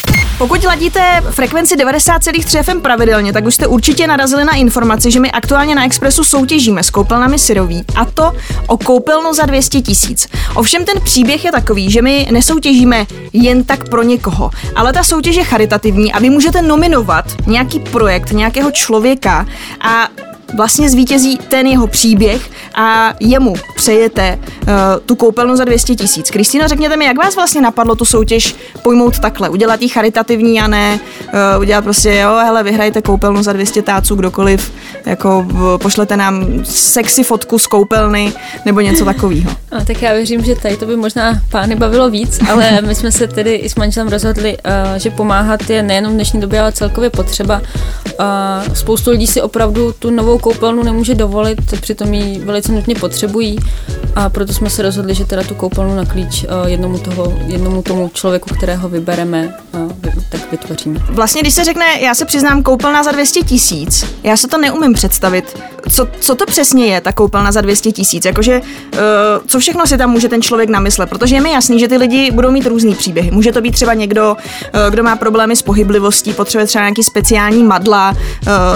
Pokud 0.42 0.64
ladíte 0.64 1.24
frekvenci 1.30 1.76
90,3 1.76 2.64
FM 2.64 2.82
pravidelně, 2.82 3.34
tak 3.34 3.46
už 3.46 3.56
jste 3.56 3.68
určitě 3.68 4.08
narazili 4.08 4.46
na 4.46 4.54
informaci, 4.54 5.12
že 5.12 5.20
my 5.20 5.32
aktuálně 5.32 5.76
na 5.76 5.86
Expressu 5.86 6.24
soutěžíme 6.24 6.84
s 6.84 6.90
koupelnami 6.90 7.40
Syrový 7.40 7.84
a 7.96 8.06
to 8.06 8.34
o 8.68 8.78
koupelnu 8.78 9.34
za 9.34 9.46
200 9.46 9.82
tisíc. 9.82 10.28
Ovšem 10.56 10.86
ten 10.86 11.02
příběh 11.04 11.46
je 11.46 11.52
takový, 11.52 11.92
že 11.92 12.02
my 12.02 12.28
nesoutěžíme 12.32 13.06
jen 13.34 13.64
tak 13.64 13.90
pro 13.90 14.04
někoho, 14.04 14.50
ale 14.76 14.94
ta 14.94 15.04
soutěž 15.04 15.36
je 15.36 15.44
charitativní 15.44 16.14
a 16.14 16.20
vy 16.20 16.30
můžete 16.30 16.62
nominovat 16.62 17.26
nějaký 17.48 17.80
projekt 17.80 18.32
nějakého 18.32 18.72
člověka 18.72 19.46
a 19.82 20.08
vlastně 20.56 20.90
zvítězí 20.90 21.38
ten 21.38 21.68
jeho 21.68 21.88
příběh 21.88 22.50
a 22.76 23.14
jemu 23.20 23.54
přejete 23.76 24.40
uh, 24.42 24.68
tu 25.06 25.16
koupelnu 25.16 25.56
za 25.56 25.66
200 25.66 25.96
tisíc. 25.96 26.32
Kristýno, 26.32 26.68
řekněte 26.68 26.98
mi, 26.98 27.06
jak 27.06 27.18
vás 27.18 27.36
vlastně 27.36 27.62
napadlo 27.62 27.96
tu 27.96 28.06
soutěž 28.06 28.56
pojmout 28.84 29.20
takhle, 29.20 29.50
udělat 29.50 29.82
ji 29.82 29.90
charitativní 29.90 30.62
a 30.62 30.68
ne 30.68 31.00
uh, 31.26 31.62
udělat 31.62 31.82
prostě, 31.84 32.16
jo, 32.16 32.30
hele, 32.44 32.64
vyhrajte 32.64 33.02
koupelnu 33.02 33.44
za 33.44 33.54
200 33.54 33.82
táců, 33.82 34.16
kdokoliv, 34.16 34.74
jako 35.06 35.46
pošlete 35.82 36.18
nám 36.18 36.46
sexy 36.64 37.24
fotku 37.24 37.60
z 37.60 37.68
koupelny 37.68 38.34
nebo 38.66 38.82
něco 38.82 39.06
takového. 39.06 39.52
A 39.72 39.84
tak 39.84 40.02
já 40.02 40.14
věřím, 40.14 40.44
že 40.44 40.56
tady 40.56 40.78
to 40.78 40.86
by 40.86 40.96
možná 40.96 41.42
pány 41.50 41.76
bavilo 41.76 42.10
víc, 42.10 42.40
ale 42.50 42.82
my 42.88 42.96
jsme 42.96 43.12
se 43.12 43.28
tedy 43.28 43.56
i 43.56 43.70
s 43.70 43.76
manželem 43.76 44.10
rozhodli, 44.10 44.58
uh, 44.58 44.98
že 44.98 45.10
pomáhat 45.10 45.70
je 45.70 45.84
nejenom 45.84 46.12
v 46.12 46.16
dnešní 46.16 46.42
době, 46.42 46.62
ale 46.62 46.72
celkově 46.72 47.10
potřeba. 47.10 47.62
Uh, 48.20 48.74
spoustu 48.74 49.12
lidí 49.12 49.28
si 49.28 49.42
opravdu 49.42 49.94
tu 50.00 50.10
novou 50.10 50.38
koupelnu 50.42 50.84
nemůže 50.84 51.16
dovolit, 51.16 51.82
přitom 51.82 52.14
ji 52.14 52.40
velice 52.40 52.72
nutně 52.72 52.96
potřebují 52.96 53.58
a 54.16 54.30
proto 54.30 54.54
jsme 54.54 54.70
se 54.70 54.82
rozhodli, 54.82 55.16
že 55.16 55.26
teda 55.26 55.44
tu 55.44 55.56
koupelnu 55.56 55.96
na 55.96 56.06
klíč 56.06 56.46
jednomu, 56.66 57.00
toho, 57.00 57.40
jednomu 57.48 57.82
tomu 57.82 58.12
člověku, 58.14 58.56
kterého 58.56 58.90
vybereme, 58.90 59.56
tak 60.30 60.52
vytvoříme. 60.52 61.00
Vlastně, 61.10 61.42
když 61.42 61.54
se 61.54 61.64
řekne, 61.64 61.86
já 62.02 62.16
se 62.16 62.26
přiznám, 62.26 62.64
koupelna 62.64 63.04
za 63.04 63.12
200 63.12 63.40
tisíc, 63.42 64.06
já 64.24 64.38
se 64.38 64.48
to 64.48 64.58
neumím 64.58 64.94
představit. 64.94 65.58
Co, 65.92 66.08
co 66.20 66.36
to 66.36 66.46
přesně 66.46 66.86
je, 66.86 67.02
ta 67.02 67.12
koupelna 67.12 67.52
za 67.52 67.62
200 67.62 67.92
tisíc? 67.92 68.26
Jakože, 68.26 68.62
uh, 68.62 69.00
co 69.48 69.60
všechno 69.60 69.88
si 69.88 69.98
tam 69.98 70.10
může 70.10 70.30
ten 70.30 70.42
člověk 70.42 70.70
namyslet? 70.70 71.10
Protože 71.10 71.36
je 71.36 71.42
mi 71.42 71.52
jasný, 71.52 71.80
že 71.80 71.88
ty 71.88 71.98
lidi 71.98 72.32
budou 72.32 72.52
mít 72.52 72.66
různý 72.66 72.96
příběhy. 72.96 73.32
Může 73.32 73.52
to 73.52 73.62
být 73.62 73.72
třeba 73.72 73.94
někdo, 73.94 74.38
kdo 74.90 75.04
má 75.04 75.16
problémy 75.16 75.56
s 75.56 75.62
pohyblivostí, 75.62 76.34
potřebuje 76.34 76.68
třeba 76.68 76.84
nějaký 76.84 77.04
speciální 77.04 77.64
madla, 77.64 78.16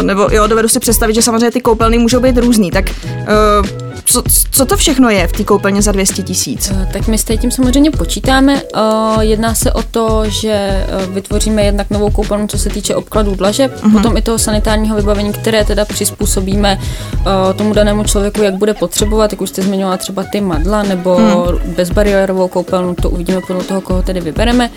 nebo 0.02 0.28
jo, 0.32 0.48
dovedu 0.48 0.68
si 0.68 0.80
představit, 0.80 1.14
že 1.14 1.22
samozřejmě 1.22 1.52
ty 1.56 1.62
koupelny 1.62 1.98
můžou 1.98 2.20
být 2.20 2.38
různý. 2.38 2.72
Tak 2.72 2.86
uh, 2.90 3.85
co, 4.06 4.24
co 4.52 4.66
to 4.66 4.78
všechno 4.78 5.10
je 5.10 5.28
v 5.28 5.32
té 5.32 5.44
koupelně 5.44 5.82
za 5.82 5.92
200 5.92 6.24
tisíc? 6.24 6.72
Eh, 6.72 6.90
tak 6.94 7.08
my 7.08 7.18
s 7.18 7.24
tím 7.38 7.52
samozřejmě 7.52 7.92
počítáme. 7.92 8.62
Eh, 8.62 8.80
jedná 9.20 9.56
se 9.56 9.72
o 9.72 9.84
to, 9.84 10.24
že 10.26 10.52
eh, 10.52 11.06
vytvoříme 11.10 11.64
jednak 11.64 11.90
novou 11.90 12.10
koupelnu, 12.10 12.48
co 12.48 12.58
se 12.58 12.70
týče 12.70 12.96
obkladů 12.96 13.36
dlažeb, 13.36 13.76
uh-huh. 13.76 13.92
potom 13.92 14.18
i 14.18 14.22
toho 14.22 14.40
sanitárního 14.40 14.96
vybavení, 14.96 15.34
které 15.34 15.66
teda 15.66 15.86
přizpůsobíme 15.86 16.80
tomu 17.56 17.74
danému 17.74 18.04
člověku, 18.04 18.42
jak 18.42 18.56
bude 18.56 18.74
potřebovat, 18.74 19.32
jak 19.32 19.42
už 19.42 19.50
jste 19.50 19.62
zmiňovala 19.62 19.98
třeba 19.98 20.24
ty 20.24 20.42
madla 20.42 20.84
nebo 20.84 21.18
uh-huh. 21.18 21.60
bezbariérovou 21.76 22.48
koupelnu, 22.48 22.96
to 22.96 23.10
uvidíme 23.10 23.42
podle 23.48 23.64
toho, 23.64 23.82
koho 23.82 24.02
tedy 24.02 24.22
vybereme. 24.22 24.70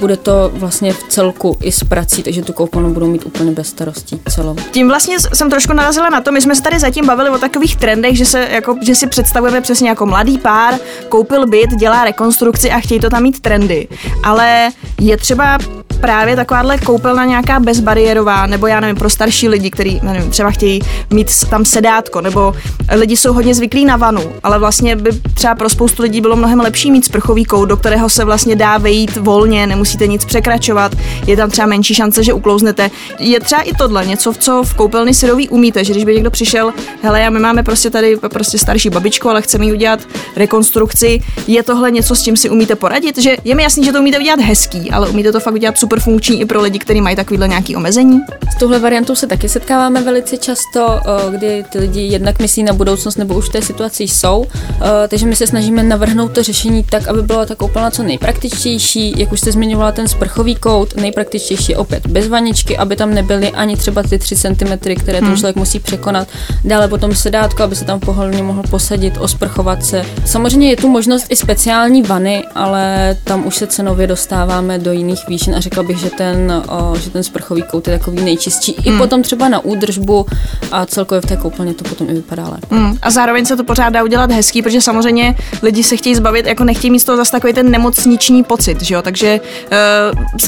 Bude 0.00 0.16
to 0.16 0.50
vlastně 0.54 0.92
v 0.92 1.02
celku 1.08 1.56
i 1.60 1.72
s 1.72 1.84
prací, 1.84 2.22
takže 2.22 2.42
tu 2.42 2.52
koupelnu 2.52 2.94
budou 2.94 3.06
mít 3.06 3.26
úplně 3.26 3.50
bez 3.50 3.68
starostí 3.68 4.20
celou. 4.28 4.56
Tím 4.70 4.88
vlastně 4.88 5.16
jsem 5.34 5.50
trošku 5.50 5.72
narazila 5.72 6.08
na 6.08 6.20
to, 6.20 6.32
my 6.32 6.40
jsme 6.40 6.56
se 6.56 6.62
tady 6.62 6.78
zatím 6.78 7.06
bavili 7.06 7.30
o 7.30 7.38
takových 7.38 7.76
trendech, 7.88 8.16
že, 8.16 8.24
se, 8.24 8.48
jako, 8.50 8.76
že 8.82 8.94
si 8.94 9.06
představujeme 9.06 9.60
přesně 9.60 9.88
jako 9.88 10.06
mladý 10.06 10.38
pár, 10.38 10.74
koupil 11.08 11.46
byt, 11.46 11.70
dělá 11.70 12.04
rekonstrukci 12.04 12.70
a 12.70 12.80
chtějí 12.80 13.00
to 13.00 13.10
tam 13.10 13.22
mít 13.22 13.40
trendy. 13.40 13.88
Ale 14.22 14.70
je 15.00 15.16
třeba 15.16 15.58
právě 16.00 16.36
takováhle 16.36 16.78
koupelna 16.78 17.24
nějaká 17.24 17.60
bezbariérová, 17.60 18.46
nebo 18.46 18.66
já 18.66 18.80
nevím, 18.80 18.96
pro 18.96 19.10
starší 19.10 19.48
lidi, 19.48 19.70
kteří 19.70 20.00
třeba 20.30 20.50
chtějí 20.50 20.80
mít 21.10 21.30
tam 21.50 21.64
sedátko, 21.64 22.20
nebo 22.20 22.54
lidi 22.94 23.16
jsou 23.16 23.32
hodně 23.32 23.54
zvyklí 23.54 23.84
na 23.84 23.96
vanu, 23.96 24.22
ale 24.42 24.58
vlastně 24.58 24.96
by 24.96 25.10
třeba 25.34 25.54
pro 25.54 25.68
spoustu 25.68 26.02
lidí 26.02 26.20
bylo 26.20 26.36
mnohem 26.36 26.60
lepší 26.60 26.90
mít 26.90 27.04
sprchový 27.04 27.44
kout, 27.44 27.68
do 27.68 27.76
kterého 27.76 28.08
se 28.08 28.24
vlastně 28.24 28.56
dá 28.56 28.78
vejít 28.78 29.16
volně, 29.16 29.66
nemusíte 29.66 30.06
nic 30.06 30.24
překračovat, 30.24 30.92
je 31.26 31.36
tam 31.36 31.50
třeba 31.50 31.66
menší 31.66 31.94
šance, 31.94 32.24
že 32.24 32.32
uklouznete. 32.32 32.90
Je 33.18 33.40
třeba 33.40 33.62
i 33.62 33.72
tohle 33.72 34.06
něco, 34.06 34.32
co 34.38 34.62
v 34.62 34.74
koupelny 34.74 35.14
syrový 35.14 35.48
umíte, 35.48 35.84
že 35.84 35.92
když 35.92 36.04
by 36.04 36.14
někdo 36.14 36.30
přišel, 36.30 36.72
hele, 37.02 37.26
a 37.26 37.30
my 37.30 37.38
máme 37.38 37.62
prostě 37.62 37.77
tady 37.90 38.16
prostě 38.16 38.58
starší 38.58 38.90
babičku, 38.90 39.28
ale 39.28 39.42
chceme 39.42 39.64
jí 39.64 39.72
udělat 39.72 40.00
rekonstrukci, 40.36 41.20
je 41.46 41.62
tohle 41.62 41.90
něco, 41.90 42.14
s 42.14 42.22
čím 42.22 42.36
si 42.36 42.50
umíte 42.50 42.76
poradit, 42.76 43.18
že 43.18 43.36
je 43.44 43.54
mi 43.54 43.62
jasný, 43.62 43.84
že 43.84 43.92
to 43.92 43.98
umíte 43.98 44.18
udělat 44.18 44.40
hezký, 44.40 44.90
ale 44.90 45.08
umíte 45.08 45.32
to 45.32 45.40
fakt 45.40 45.54
udělat 45.54 45.78
super 45.78 46.00
funkční 46.00 46.40
i 46.40 46.44
pro 46.44 46.62
lidi, 46.62 46.78
kteří 46.78 47.00
mají 47.00 47.16
takovýhle 47.16 47.48
nějaký 47.48 47.76
omezení? 47.76 48.20
S 48.56 48.58
touhle 48.58 48.78
variantou 48.78 49.14
se 49.14 49.26
taky 49.26 49.48
setkáváme 49.48 50.02
velice 50.02 50.36
často, 50.36 51.00
eh, 51.00 51.36
kdy 51.36 51.64
ty 51.72 51.78
lidi 51.78 52.00
jednak 52.00 52.38
myslí 52.38 52.62
na 52.62 52.72
budoucnost 52.72 53.16
nebo 53.16 53.34
už 53.34 53.48
v 53.48 53.52
té 53.52 53.62
situaci 53.62 54.02
jsou, 54.02 54.46
eh, 54.54 55.08
takže 55.08 55.26
my 55.26 55.36
se 55.36 55.46
snažíme 55.46 55.82
navrhnout 55.82 56.32
to 56.32 56.42
řešení 56.42 56.84
tak, 56.84 57.08
aby 57.08 57.22
byla 57.22 57.46
ta 57.46 57.54
koupelna 57.54 57.90
co 57.90 58.02
nejpraktičtější, 58.02 59.14
jak 59.16 59.32
už 59.32 59.40
jste 59.40 59.52
zmiňovala 59.52 59.92
ten 59.92 60.08
sprchový 60.08 60.54
kout, 60.56 60.96
nejpraktičtější 60.96 61.76
opět 61.76 62.06
bez 62.06 62.28
vaničky, 62.28 62.76
aby 62.76 62.96
tam 62.96 63.14
nebyly 63.14 63.50
ani 63.50 63.76
třeba 63.76 64.02
ty 64.02 64.18
3 64.18 64.36
cm, 64.36 64.78
které 64.78 65.20
ten 65.20 65.24
hmm. 65.24 65.36
člověk 65.36 65.56
musí 65.56 65.80
překonat. 65.80 66.28
Dále 66.64 66.88
potom 66.88 67.14
sedátko, 67.14 67.62
aby 67.68 67.76
se 67.76 67.84
tam 67.84 68.00
pohodlně 68.00 68.42
mohl 68.42 68.62
posadit, 68.70 69.16
osprchovat 69.20 69.84
se. 69.84 70.04
Samozřejmě 70.24 70.70
je 70.70 70.76
tu 70.76 70.88
možnost 70.88 71.26
i 71.28 71.36
speciální 71.36 72.02
vany, 72.02 72.44
ale 72.54 73.16
tam 73.24 73.46
už 73.46 73.56
se 73.56 73.66
cenově 73.66 74.06
dostáváme 74.06 74.78
do 74.78 74.92
jiných 74.92 75.28
výšin 75.28 75.54
a 75.54 75.60
řekla 75.60 75.82
bych, 75.82 75.98
že 75.98 76.10
ten, 76.10 76.62
o, 76.68 76.96
že 76.98 77.10
ten 77.10 77.22
sprchový 77.22 77.62
kout 77.62 77.88
je 77.88 77.98
takový 77.98 78.20
nejčistší. 78.24 78.74
Hmm. 78.78 78.94
I 78.94 78.98
potom 78.98 79.22
třeba 79.22 79.48
na 79.48 79.64
údržbu 79.64 80.26
a 80.72 80.86
celkově 80.86 81.20
v 81.20 81.26
té 81.26 81.36
koupelně 81.36 81.74
to 81.74 81.84
potom 81.84 82.10
i 82.10 82.14
vypadá 82.14 82.42
lépe. 82.42 82.76
Hmm. 82.76 82.96
A 83.02 83.10
zároveň 83.10 83.44
se 83.44 83.56
to 83.56 83.64
pořád 83.64 83.90
dá 83.90 84.04
udělat 84.04 84.32
hezký, 84.32 84.62
protože 84.62 84.80
samozřejmě 84.80 85.34
lidi 85.62 85.82
se 85.82 85.96
chtějí 85.96 86.14
zbavit, 86.14 86.46
jako 86.46 86.64
nechtějí 86.64 86.90
mít 86.90 87.00
z 87.00 87.04
toho 87.04 87.16
zase 87.16 87.32
takový 87.32 87.52
ten 87.52 87.70
nemocniční 87.70 88.44
pocit, 88.44 88.82
že 88.82 88.94
jo? 88.94 89.02
Takže 89.02 89.40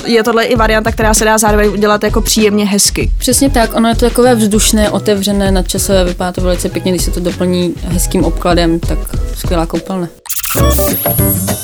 uh, 0.02 0.10
je 0.12 0.22
tohle 0.22 0.44
i 0.44 0.56
varianta, 0.56 0.92
která 0.92 1.14
se 1.14 1.24
dá 1.24 1.38
zároveň 1.38 1.68
udělat 1.68 2.04
jako 2.04 2.20
příjemně 2.20 2.66
hezky. 2.66 3.10
Přesně 3.18 3.50
tak, 3.50 3.74
ono 3.74 3.88
je 3.88 3.94
to 3.94 4.04
takové 4.08 4.34
vzdušné, 4.34 4.90
otevřené, 4.90 5.50
nadčasové, 5.50 6.04
vypadá 6.04 6.32
to 6.32 6.40
velice 6.40 6.68
pěkně, 6.68 6.92
když 6.92 7.04
se 7.04 7.09
to 7.10 7.20
doplní 7.20 7.74
hezkým 7.82 8.24
obkladem, 8.24 8.80
tak 8.80 8.98
skvělá 9.34 9.66
koupelna. 9.66 10.19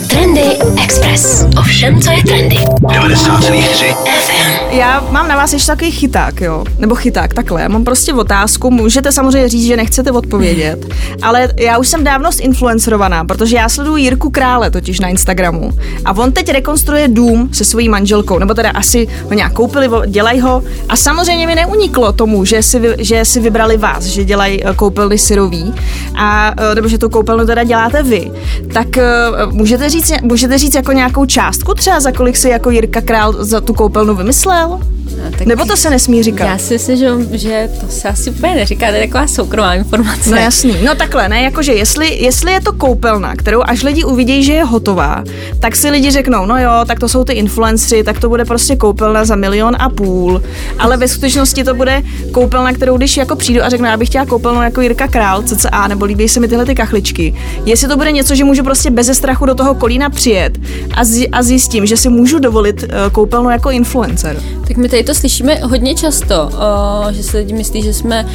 Trendy 0.09 0.59
Express. 0.85 1.45
Ovšem, 1.59 2.01
co 2.01 2.11
je 2.11 2.23
trendy? 2.23 2.57
90,3 2.57 3.95
FM. 3.95 4.77
Já 4.77 5.05
mám 5.11 5.29
na 5.29 5.37
vás 5.37 5.53
ještě 5.53 5.67
takový 5.67 5.91
chyták, 5.91 6.41
jo? 6.41 6.65
Nebo 6.79 6.95
chyták, 6.95 7.35
takhle. 7.35 7.63
Já 7.63 7.69
mám 7.69 7.85
prostě 7.85 8.15
otázku, 8.15 8.71
můžete 8.71 9.13
samozřejmě 9.13 9.49
říct, 9.49 9.67
že 9.67 9.77
nechcete 9.77 10.13
odpovědět, 10.13 10.87
ale 11.23 11.49
já 11.61 11.79
už 11.79 11.89
jsem 11.89 12.05
dávno 12.05 12.31
influencerovaná, 12.41 13.25
protože 13.25 13.57
já 13.57 13.69
sleduji 13.69 14.03
Jirku 14.03 14.31
Krále 14.31 14.71
totiž 14.71 15.01
na 15.01 15.09
Instagramu 15.09 15.73
a 16.05 16.17
on 16.17 16.33
teď 16.33 16.49
rekonstruuje 16.53 17.09
dům 17.09 17.49
se 17.53 17.65
svojí 17.65 17.89
manželkou, 17.89 18.39
nebo 18.39 18.55
teda 18.55 18.71
asi 18.71 19.09
ho 19.25 19.33
nějak 19.33 19.53
koupili, 19.53 19.89
dělají 20.07 20.41
ho 20.41 20.63
a 20.89 20.97
samozřejmě 20.97 21.47
mi 21.47 21.55
neuniklo 21.55 22.13
tomu, 22.13 22.45
že 22.45 22.63
si, 22.63 22.79
vy, 22.79 22.95
že 22.99 23.25
si 23.25 23.41
vybrali 23.41 23.77
vás, 23.77 24.05
že 24.05 24.25
dělají 24.25 24.65
eh, 24.65 24.75
koupelny 24.75 25.19
syrový 25.19 25.75
a 26.15 26.55
eh, 26.59 26.75
nebo 26.75 26.89
že 26.89 26.99
tu 26.99 27.09
koupelnu 27.09 27.47
teda 27.47 27.65
děláte 27.65 28.03
vy. 28.03 28.31
Tak 28.77 28.89
uh, 28.97 29.53
můžete 29.53 29.89
říct, 29.89 30.13
můžete 30.23 30.59
říct 30.59 30.75
jako 30.75 30.93
nějakou 30.93 31.27
částku 31.27 31.75
třeba, 31.75 32.01
za 32.01 32.13
kolik 32.13 32.37
si 32.37 32.49
jako 32.49 32.71
Jirka 32.71 33.01
Král 33.01 33.33
za 33.33 33.61
tu 33.61 33.75
koupelnu 33.75 34.15
vymyslel? 34.15 34.81
No, 35.11 35.31
tak 35.31 35.47
Nebo 35.47 35.65
to 35.65 35.77
se 35.77 35.91
nesmí 35.91 36.23
říkat? 36.23 36.45
Já 36.45 36.59
si 36.59 36.75
myslím, 36.75 36.97
že, 36.97 37.39
že 37.39 37.71
to 37.81 37.89
se 37.89 38.09
asi 38.09 38.31
úplně 38.31 38.55
neříká, 38.55 38.89
to 38.89 38.95
je 38.95 39.07
taková 39.07 39.27
soukromá 39.27 39.75
informace. 39.75 40.31
No 40.31 40.37
jasný, 40.37 40.77
no 40.85 40.95
takhle, 40.95 41.29
ne, 41.29 41.43
jakože 41.43 41.73
jestli, 41.73 42.23
jestli 42.23 42.53
je 42.53 42.61
to 42.61 42.73
koupelna, 42.73 43.37
kterou 43.37 43.63
až 43.65 43.83
lidi 43.83 44.05
uvidí, 44.05 44.45
že 44.45 44.53
je 44.53 44.65
hotová, 44.65 45.25
tak 45.61 45.77
si 45.77 45.91
lidi 45.91 46.11
řeknou, 46.11 46.47
no 46.47 46.59
jo, 46.59 46.71
tak 46.87 47.01
to 47.01 47.09
jsou 47.09 47.25
ty 47.25 47.33
influenceri, 47.33 48.05
tak 48.05 48.21
to 48.21 48.29
bude 48.29 48.45
prostě 48.45 48.77
koupelna 48.77 49.25
za 49.25 49.37
milion 49.37 49.77
a 49.79 49.89
půl, 49.89 50.43
ale 50.79 50.97
ve 50.97 51.09
skutečnosti 51.09 51.65
to 51.65 51.75
bude 51.75 52.03
koupelna, 52.33 52.73
kterou 52.73 52.97
když 52.97 53.17
jako 53.17 53.37
přijdu 53.37 53.63
a 53.65 53.69
řeknu, 53.69 53.87
já 53.87 53.97
bych 53.97 54.09
chtěla 54.09 54.27
koupelnu 54.27 54.63
jako 54.63 54.81
Jirka 54.81 55.09
Král, 55.09 55.43
CCA, 55.43 55.89
nebo 55.89 56.05
líbí 56.05 56.29
se 56.29 56.41
mi 56.41 56.49
tyhle 56.49 56.65
ty 56.67 56.75
kachličky, 56.75 57.35
jestli 57.65 57.89
to 57.89 57.97
bude 57.97 58.13
něco, 58.13 58.35
že 58.35 58.45
můžu 58.45 58.63
prostě 58.63 58.91
bez 58.91 59.07
strachu 59.19 59.47
do 59.47 59.55
toho 59.55 59.75
kolína 59.75 60.11
přijet 60.11 60.59
a, 60.95 61.05
z, 61.05 61.29
a 61.33 61.43
zjistím, 61.43 61.87
že 61.87 61.97
si 61.97 62.09
můžu 62.09 62.39
dovolit 62.39 62.83
uh, 62.83 62.89
koupelnu 63.13 63.51
jako 63.51 63.71
influencer. 63.71 64.43
Tak 64.69 64.77
my 64.77 64.89
tady 64.97 65.05
to 65.05 65.15
slyšíme 65.15 65.55
hodně 65.55 65.95
často, 65.95 66.51
uh, 66.53 67.13
že 67.13 67.23
se 67.23 67.39
lidi 67.39 67.53
myslí, 67.53 67.83
že 67.83 67.93
jsme 67.93 68.25
uh, 68.25 68.33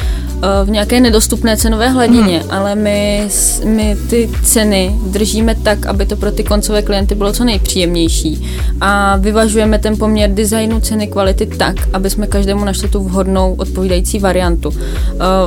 v 0.64 0.70
nějaké 0.70 1.00
nedostupné 1.00 1.56
cenové 1.56 1.88
hladině, 1.88 2.42
mm. 2.44 2.50
ale 2.50 2.74
my, 2.74 3.28
my 3.64 3.96
ty 4.10 4.30
ceny 4.42 4.96
držíme 5.06 5.54
tak, 5.54 5.86
aby 5.86 6.06
to 6.06 6.16
pro 6.16 6.32
ty 6.32 6.44
koncové 6.44 6.82
klienty 6.82 7.14
bylo 7.14 7.32
co 7.32 7.44
nejpříjemnější 7.44 8.46
a 8.80 9.16
vyvažujeme 9.16 9.78
ten 9.78 9.96
poměr 9.96 10.30
designu, 10.30 10.80
ceny, 10.80 11.06
kvality 11.06 11.46
tak, 11.46 11.76
aby 11.92 12.10
jsme 12.10 12.26
každému 12.26 12.64
našli 12.64 12.88
tu 12.88 13.00
vhodnou 13.00 13.54
odpovídající 13.58 14.18
variantu. 14.18 14.68
Uh, 14.68 14.76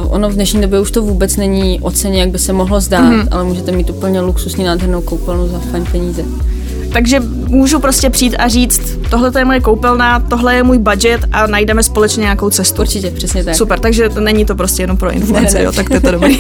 ono 0.08 0.30
v 0.30 0.34
dnešní 0.34 0.62
době 0.62 0.80
už 0.80 0.92
to 0.92 1.02
vůbec 1.02 1.38
není 1.38 1.80
o 1.82 1.92
ceně, 1.92 2.20
jak 2.20 2.30
by 2.30 2.40
se 2.40 2.54
mohlo 2.54 2.82
zdát, 2.82 3.10
mm. 3.10 3.28
ale 3.32 3.44
můžete 3.44 3.72
mít 3.72 3.90
úplně 3.90 4.22
luxusní 4.22 4.64
nádhernou 4.64 5.02
koupelnu 5.02 5.48
za 5.48 5.60
fajn 5.60 5.86
peníze. 5.92 6.24
Takže 6.96 7.20
můžu 7.48 7.80
prostě 7.80 8.10
přijít 8.10 8.36
a 8.40 8.48
říct, 8.48 8.82
tohle 9.10 9.32
je 9.38 9.46
moje 9.46 9.60
koupelna, 9.60 10.20
tohle 10.20 10.56
je 10.56 10.64
můj 10.64 10.78
budget 10.78 11.22
a 11.32 11.48
najdeme 11.48 11.84
společně 11.84 12.22
nějakou 12.22 12.50
cestu. 12.50 12.82
Určitě, 12.82 13.12
přesně 13.12 13.44
tak. 13.44 13.56
Super, 13.56 13.80
takže 13.80 14.10
to 14.10 14.20
není 14.20 14.46
to 14.46 14.56
prostě 14.56 14.84
jenom 14.84 14.98
pro 14.98 15.12
influence, 15.12 15.64
jo, 15.64 15.72
tak 15.72 15.88
to 15.88 15.94
je 15.94 16.00
to 16.00 16.12
dobrý. 16.12 16.40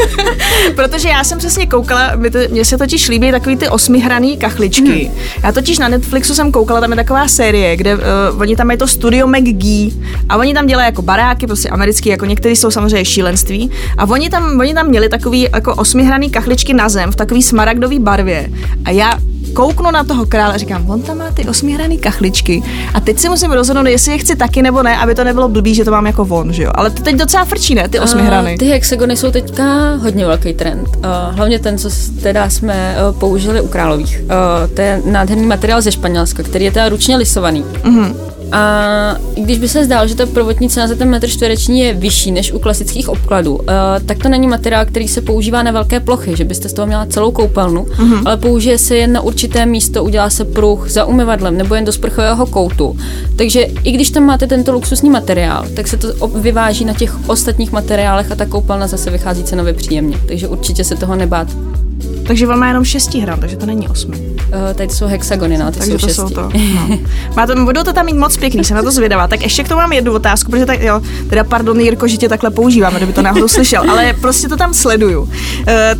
Protože 0.74 1.08
já 1.08 1.24
jsem 1.24 1.38
přesně 1.38 1.66
koukala, 1.66 2.12
mně 2.50 2.64
se 2.64 2.78
totiž 2.78 3.08
líbí 3.08 3.30
takový 3.30 3.56
ty 3.56 3.68
osmihraný 3.68 4.36
kachličky. 4.36 5.04
Hmm. 5.04 5.14
Já 5.42 5.52
totiž 5.52 5.78
na 5.78 5.88
Netflixu 5.88 6.34
jsem 6.34 6.52
koukala, 6.52 6.80
tam 6.80 6.90
je 6.90 6.96
taková 6.96 7.28
série, 7.28 7.76
kde 7.76 7.94
uh, 7.94 8.02
oni 8.38 8.56
tam 8.56 8.66
mají 8.66 8.78
to 8.78 8.86
studio 8.86 9.26
McGee 9.26 9.90
a 10.28 10.36
oni 10.36 10.54
tam 10.54 10.66
dělají 10.66 10.86
jako 10.86 11.02
baráky, 11.02 11.46
prostě 11.46 11.68
americký, 11.68 12.08
jako 12.08 12.26
některý 12.26 12.56
jsou 12.56 12.70
samozřejmě 12.70 13.04
šílenství. 13.04 13.70
A 13.98 14.04
oni 14.04 14.30
tam, 14.30 14.60
oni 14.60 14.74
tam 14.74 14.86
měli 14.86 15.08
takový 15.08 15.48
jako 15.54 15.74
osmihraný 15.74 16.30
kachličky 16.30 16.74
na 16.74 16.88
zem 16.88 17.12
v 17.12 17.16
takový 17.16 17.42
smaragdový 17.42 17.98
barvě. 17.98 18.50
A 18.84 18.90
já 18.90 19.18
kouknu 19.50 19.90
na 19.90 20.04
toho 20.04 20.26
krále 20.26 20.54
a 20.54 20.58
říkám, 20.58 20.90
on 20.90 21.02
tam 21.02 21.18
má 21.18 21.30
ty 21.30 21.48
osmihraný 21.48 21.98
kachličky 21.98 22.62
a 22.94 23.00
teď 23.00 23.18
si 23.18 23.28
musím 23.28 23.50
rozhodnout, 23.52 23.86
jestli 23.86 24.12
je 24.12 24.18
chci 24.18 24.36
taky 24.36 24.62
nebo 24.62 24.82
ne, 24.82 24.96
aby 24.96 25.14
to 25.14 25.24
nebylo 25.24 25.48
blbý, 25.48 25.74
že 25.74 25.84
to 25.84 25.90
mám 25.90 26.06
jako 26.06 26.24
von, 26.24 26.52
že 26.52 26.62
jo. 26.62 26.70
Ale 26.74 26.90
to 26.90 27.02
teď 27.02 27.16
docela 27.16 27.44
frčí, 27.44 27.74
ne, 27.74 27.88
ty 27.88 28.00
osmihrany. 28.00 28.58
Ty 28.58 28.66
hexagony 28.66 29.16
jsou 29.16 29.30
teďka 29.30 29.94
hodně 29.94 30.26
velký 30.26 30.54
trend. 30.54 30.88
Uh, 30.88 31.04
hlavně 31.36 31.58
ten, 31.58 31.78
co 31.78 31.90
teda 32.22 32.50
jsme 32.50 32.96
uh, 32.96 33.18
použili 33.18 33.60
u 33.60 33.68
králových. 33.68 34.20
Uh, 34.22 34.74
to 34.74 34.80
je 34.80 35.02
nádherný 35.04 35.46
materiál 35.46 35.82
ze 35.82 35.92
Španělska, 35.92 36.42
který 36.42 36.64
je 36.64 36.72
teda 36.72 36.88
ručně 36.88 37.16
lisovaný. 37.16 37.64
Uh-huh 37.82 38.30
A 38.52 39.16
i 39.34 39.40
když 39.40 39.58
by 39.58 39.68
se 39.68 39.84
zdálo, 39.84 40.06
že 40.06 40.16
ta 40.16 40.26
prvotní 40.26 40.68
cena 40.68 40.86
za 40.86 40.94
ten 40.94 41.10
metr 41.10 41.28
čtvereční 41.28 41.80
je 41.80 41.94
vyšší 41.94 42.32
než 42.32 42.52
u 42.52 42.58
klasických 42.58 43.08
obkladů, 43.08 43.54
uh, 43.54 43.64
tak 44.06 44.18
to 44.18 44.28
není 44.28 44.48
materiál, 44.48 44.86
který 44.86 45.08
se 45.08 45.20
používá 45.20 45.62
na 45.62 45.70
velké 45.70 46.00
plochy, 46.00 46.36
že 46.36 46.44
byste 46.44 46.68
z 46.68 46.72
toho 46.72 46.86
měla 46.86 47.06
celou 47.06 47.30
koupelnu, 47.30 47.84
mm-hmm. 47.84 48.22
ale 48.26 48.36
použije 48.36 48.78
se 48.78 48.96
jen 48.96 49.12
na 49.12 49.20
určité 49.20 49.66
místo, 49.66 50.04
udělá 50.04 50.30
se 50.30 50.44
pruh 50.44 50.88
za 50.88 51.04
umyvadlem 51.04 51.56
nebo 51.56 51.74
jen 51.74 51.84
do 51.84 51.92
sprchového 51.92 52.46
koutu. 52.46 52.96
Takže 53.36 53.60
i 53.84 53.92
když 53.92 54.10
tam 54.10 54.24
máte 54.24 54.46
tento 54.46 54.72
luxusní 54.72 55.10
materiál, 55.10 55.66
tak 55.76 55.88
se 55.88 55.96
to 55.96 56.28
vyváží 56.28 56.84
na 56.84 56.94
těch 56.94 57.28
ostatních 57.28 57.72
materiálech 57.72 58.32
a 58.32 58.34
ta 58.34 58.46
koupelna 58.46 58.86
zase 58.86 59.10
vychází 59.10 59.44
cenově 59.44 59.72
příjemně. 59.72 60.16
Takže 60.28 60.48
určitě 60.48 60.84
se 60.84 60.96
toho 60.96 61.16
nebát. 61.16 61.48
Takže 62.26 62.46
vám 62.46 62.58
má 62.58 62.68
jenom 62.68 62.84
šesti 62.84 63.18
hran, 63.18 63.40
takže 63.40 63.56
to 63.56 63.66
není 63.66 63.88
osmi. 63.88 64.16
Uh, 64.16 64.74
tady 64.74 64.90
jsou 64.90 65.06
hexagony, 65.06 65.58
no, 65.58 65.72
ty 65.72 65.78
takže 65.78 65.92
jsou 65.92 65.98
to 65.98 66.06
šesti. 66.06 66.22
jsou 66.22 66.28
to. 66.28 66.50
No. 66.74 66.98
Máte, 67.36 67.54
budou 67.54 67.82
to 67.82 67.92
tam 67.92 68.06
mít 68.06 68.16
moc 68.16 68.36
pěkný, 68.36 68.64
jsem 68.64 68.76
na 68.76 68.82
to 68.82 68.90
zvědavá. 68.90 69.28
Tak 69.28 69.42
ještě 69.42 69.64
k 69.64 69.68
tomu 69.68 69.80
mám 69.80 69.92
jednu 69.92 70.12
otázku, 70.12 70.50
protože 70.50 70.66
tak, 70.66 70.82
jo, 70.82 71.00
teda 71.30 71.44
pardon, 71.44 71.80
Jirko, 71.80 72.08
že 72.08 72.16
tě 72.16 72.28
takhle 72.28 72.50
používáme, 72.50 72.96
kdyby 72.96 73.12
to 73.12 73.22
náhodou 73.22 73.48
slyšel, 73.48 73.90
ale 73.90 74.14
prostě 74.20 74.48
to 74.48 74.56
tam 74.56 74.74
sleduju. 74.74 75.20
Uh, 75.20 75.30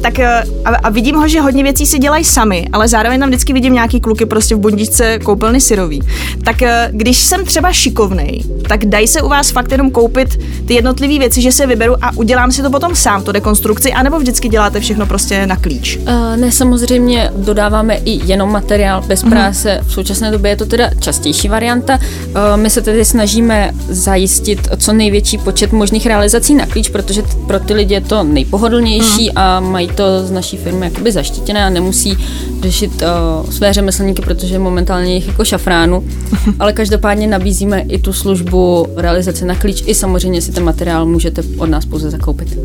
tak 0.03 0.19
uh, 0.19 0.25
a, 0.65 0.77
a, 0.77 0.91
vidím 0.91 1.17
ho, 1.17 1.29
že 1.29 1.41
hodně 1.41 1.63
věcí 1.63 1.87
si 1.87 1.99
dělají 1.99 2.25
sami, 2.25 2.67
ale 2.73 2.89
zároveň 2.89 3.21
tam 3.21 3.29
vždycky 3.29 3.53
vidím 3.53 3.73
nějaký 3.73 4.01
kluky 4.01 4.27
prostě 4.27 4.55
v 4.55 4.59
bundičce 4.59 5.19
koupelny 5.19 5.61
syrový. 5.61 6.03
Tak 6.45 6.57
uh, 6.63 6.69
když 6.91 7.19
jsem 7.19 7.45
třeba 7.45 7.73
šikovnej, 7.73 8.45
tak 8.69 8.85
dají 8.85 9.09
se 9.09 9.23
u 9.23 9.29
vás 9.29 9.51
fakt 9.51 9.73
jenom 9.73 9.91
koupit 9.91 10.41
ty 10.67 10.75
jednotlivé 10.75 11.19
věci, 11.19 11.43
že 11.43 11.53
se 11.53 11.67
vyberu 11.67 12.05
a 12.05 12.17
udělám 12.17 12.53
si 12.53 12.63
to 12.63 12.71
potom 12.71 12.95
sám, 12.95 13.23
tu 13.23 13.33
dekonstrukci, 13.33 13.93
anebo 13.93 14.19
vždycky 14.19 14.49
děláte 14.49 14.81
všechno 14.81 15.07
prostě 15.07 15.47
na 15.47 15.57
klíč? 15.57 15.90
Uh, 15.97 16.37
ne, 16.37 16.53
samozřejmě 16.53 17.31
dodáváme 17.37 17.95
i 17.95 18.27
jenom 18.27 18.53
materiál 18.53 19.03
bez 19.07 19.23
práce. 19.23 19.79
Mm-hmm. 19.81 19.89
V 19.89 19.93
současné 19.93 20.31
době 20.31 20.51
je 20.51 20.57
to 20.57 20.67
teda 20.67 20.91
častější 21.01 21.49
varianta. 21.49 21.99
Uh, 21.99 22.57
my 22.57 22.71
se 22.71 22.83
tedy 22.83 23.05
snažíme 23.05 23.71
zajistit 23.89 24.69
co 24.77 24.93
největší 24.93 25.39
počet 25.39 25.73
možných 25.73 26.07
realizací 26.07 26.55
na 26.55 26.67
klíč, 26.67 26.89
protože 26.89 27.23
pro 27.47 27.61
ty 27.61 27.75
lidi 27.75 27.95
je 27.95 28.01
to 28.01 28.23
nejpohodlnější 28.23 29.31
mm. 29.31 29.39
a 29.39 29.61
mají 29.61 29.89
to 29.89 30.27
z 30.27 30.31
naší 30.31 30.57
firmy 30.57 30.87
jakoby 30.87 31.13
zaštítěné 31.13 31.65
a 31.65 31.71
nemusí 31.71 32.17
řešit 32.61 33.03
uh, 33.43 33.51
své 33.51 33.73
řemeslníky, 33.73 34.23
protože 34.23 34.59
momentálně 34.59 35.15
jich 35.15 35.27
jako 35.27 35.45
šafránu. 35.45 36.05
Ale 36.59 36.73
každopádně 36.73 37.27
nabízíme 37.27 37.81
i 37.81 37.99
tu 37.99 38.13
službu 38.13 38.87
realizace 38.97 39.45
na 39.45 39.55
klíč 39.55 39.83
i 39.87 39.95
samozřejmě 39.95 40.43
si 40.43 40.53
ten 40.53 40.65
materiál 40.65 41.07
můžete 41.07 41.43
od 41.59 41.67
nás 41.67 41.85
pouze 41.85 42.11
zakoupit. 42.11 42.59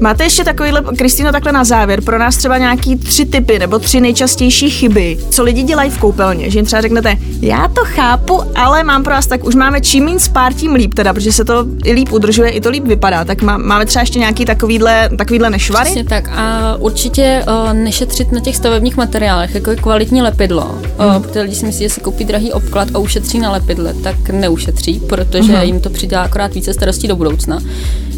Máte 0.00 0.24
ještě 0.24 0.44
takovýhle, 0.44 0.82
Kristýno, 0.96 1.32
takhle 1.32 1.52
na 1.52 1.64
závěr, 1.64 2.00
pro 2.00 2.18
nás 2.18 2.36
třeba 2.36 2.58
nějaký 2.58 2.67
tři 2.76 3.24
typy 3.24 3.58
nebo 3.58 3.78
tři 3.78 4.00
nejčastější 4.00 4.70
chyby, 4.70 5.18
co 5.30 5.42
lidi 5.42 5.62
dělají 5.62 5.90
v 5.90 5.98
koupelně, 5.98 6.50
že 6.50 6.58
jim 6.58 6.66
třeba 6.66 6.82
řeknete, 6.82 7.16
já 7.40 7.68
to 7.68 7.80
chápu, 7.84 8.42
ale 8.56 8.84
mám 8.84 9.02
pro 9.02 9.12
vás 9.12 9.26
tak, 9.26 9.44
už 9.44 9.54
máme 9.54 9.80
čím 9.80 10.04
méně 10.04 10.20
spár, 10.20 10.54
tím 10.54 10.74
líp 10.74 10.94
teda, 10.94 11.14
protože 11.14 11.32
se 11.32 11.44
to 11.44 11.66
i 11.84 11.92
líp 11.92 12.12
udržuje, 12.12 12.50
i 12.50 12.60
to 12.60 12.70
líp 12.70 12.84
vypadá, 12.84 13.24
tak 13.24 13.42
má, 13.42 13.58
máme 13.58 13.86
třeba 13.86 14.02
ještě 14.02 14.18
nějaký 14.18 14.44
takovýhle, 14.44 15.10
takovýhle 15.18 15.50
nešvary? 15.50 15.84
Přesně 15.84 16.04
tak 16.04 16.28
a 16.28 16.76
určitě 16.76 17.44
uh, 17.48 17.72
nešetřit 17.72 18.32
na 18.32 18.40
těch 18.40 18.56
stavebních 18.56 18.96
materiálech, 18.96 19.54
jako 19.54 19.70
je 19.70 19.76
kvalitní 19.76 20.22
lepidlo, 20.22 20.64
hmm. 20.98 21.16
uh, 21.16 21.22
protože 21.22 21.40
lidi 21.40 21.54
si 21.54 21.66
myslí, 21.66 21.82
že 21.82 21.90
si 21.90 22.00
koupí 22.00 22.24
drahý 22.24 22.52
obklad 22.52 22.88
a 22.94 22.98
ušetří 22.98 23.38
na 23.38 23.52
lepidle, 23.52 23.94
tak 23.94 24.30
neušetří, 24.30 25.00
protože 25.08 25.52
hmm. 25.52 25.62
jim 25.62 25.80
to 25.80 25.90
přidá 25.90 26.22
akorát 26.22 26.54
více 26.54 26.74
starostí 26.74 27.08
do 27.08 27.16
budoucna. 27.16 27.58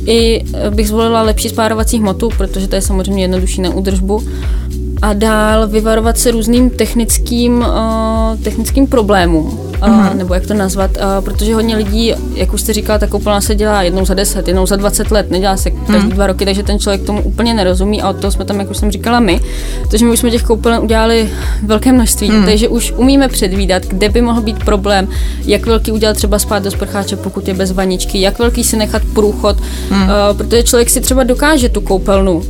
I 0.06 0.44
bych 0.70 0.88
zvolila 0.88 1.22
lepší 1.22 1.48
spárovací 1.48 1.98
hmotu, 1.98 2.28
protože 2.36 2.68
to 2.68 2.74
je 2.74 2.82
samozřejmě 2.82 3.24
jednodušší 3.24 3.60
na 3.60 3.74
údržbu. 3.74 4.22
A 5.02 5.12
dál 5.12 5.68
vyvarovat 5.68 6.18
se 6.18 6.30
různým 6.30 6.70
technickým, 6.70 7.58
uh, 7.58 8.40
technickým 8.42 8.86
problémům 8.86 9.69
nebo 10.14 10.34
jak 10.34 10.46
to 10.46 10.54
nazvat, 10.54 10.90
protože 11.20 11.54
hodně 11.54 11.76
lidí, 11.76 12.14
jak 12.34 12.52
už 12.52 12.60
jste 12.60 12.72
říkala, 12.72 12.98
ta 12.98 13.06
koupelna 13.06 13.40
se 13.40 13.54
dělá 13.54 13.82
jednou 13.82 14.04
za 14.04 14.14
10, 14.14 14.48
jednou 14.48 14.66
za 14.66 14.76
20 14.76 15.10
let, 15.10 15.30
nedělá 15.30 15.56
se 15.56 15.70
každý 15.70 16.08
uh 16.08 16.10
dva 16.10 16.26
roky, 16.26 16.44
takže 16.44 16.62
ten 16.62 16.78
člověk 16.78 17.02
tomu 17.02 17.22
úplně 17.22 17.54
nerozumí 17.54 18.02
a 18.02 18.10
od 18.10 18.16
toho 18.16 18.30
jsme 18.30 18.44
tam, 18.44 18.60
jak 18.60 18.70
už 18.70 18.76
jsem 18.76 18.90
říkala, 18.90 19.20
my. 19.20 19.40
Takže 19.90 20.04
my 20.04 20.12
už 20.12 20.18
jsme 20.18 20.30
těch 20.30 20.42
koupelen 20.42 20.80
udělali 20.82 21.30
velké 21.62 21.92
množství, 21.92 22.30
uh 22.30 22.44
takže 22.44 22.68
už 22.68 22.92
umíme 22.96 23.28
předvídat, 23.28 23.86
kde 23.86 24.08
by 24.08 24.22
mohl 24.22 24.40
být 24.40 24.64
problém, 24.64 25.08
jak 25.44 25.66
velký 25.66 25.92
udělat 25.92 26.16
třeba 26.16 26.38
spát 26.38 26.62
do 26.62 26.70
sprcháče, 26.70 27.16
pokud 27.16 27.48
je 27.48 27.54
bez 27.54 27.72
vaničky, 27.72 28.20
jak 28.20 28.38
velký 28.38 28.64
si 28.64 28.76
nechat 28.76 29.02
průchod, 29.14 29.56
uh 29.90 29.96
protože 30.32 30.62
člověk 30.62 30.90
si 30.90 31.00
třeba 31.00 31.24
dokáže 31.24 31.68
tu 31.68 31.80
koupelnu 31.80 32.32
uh, 32.32 32.44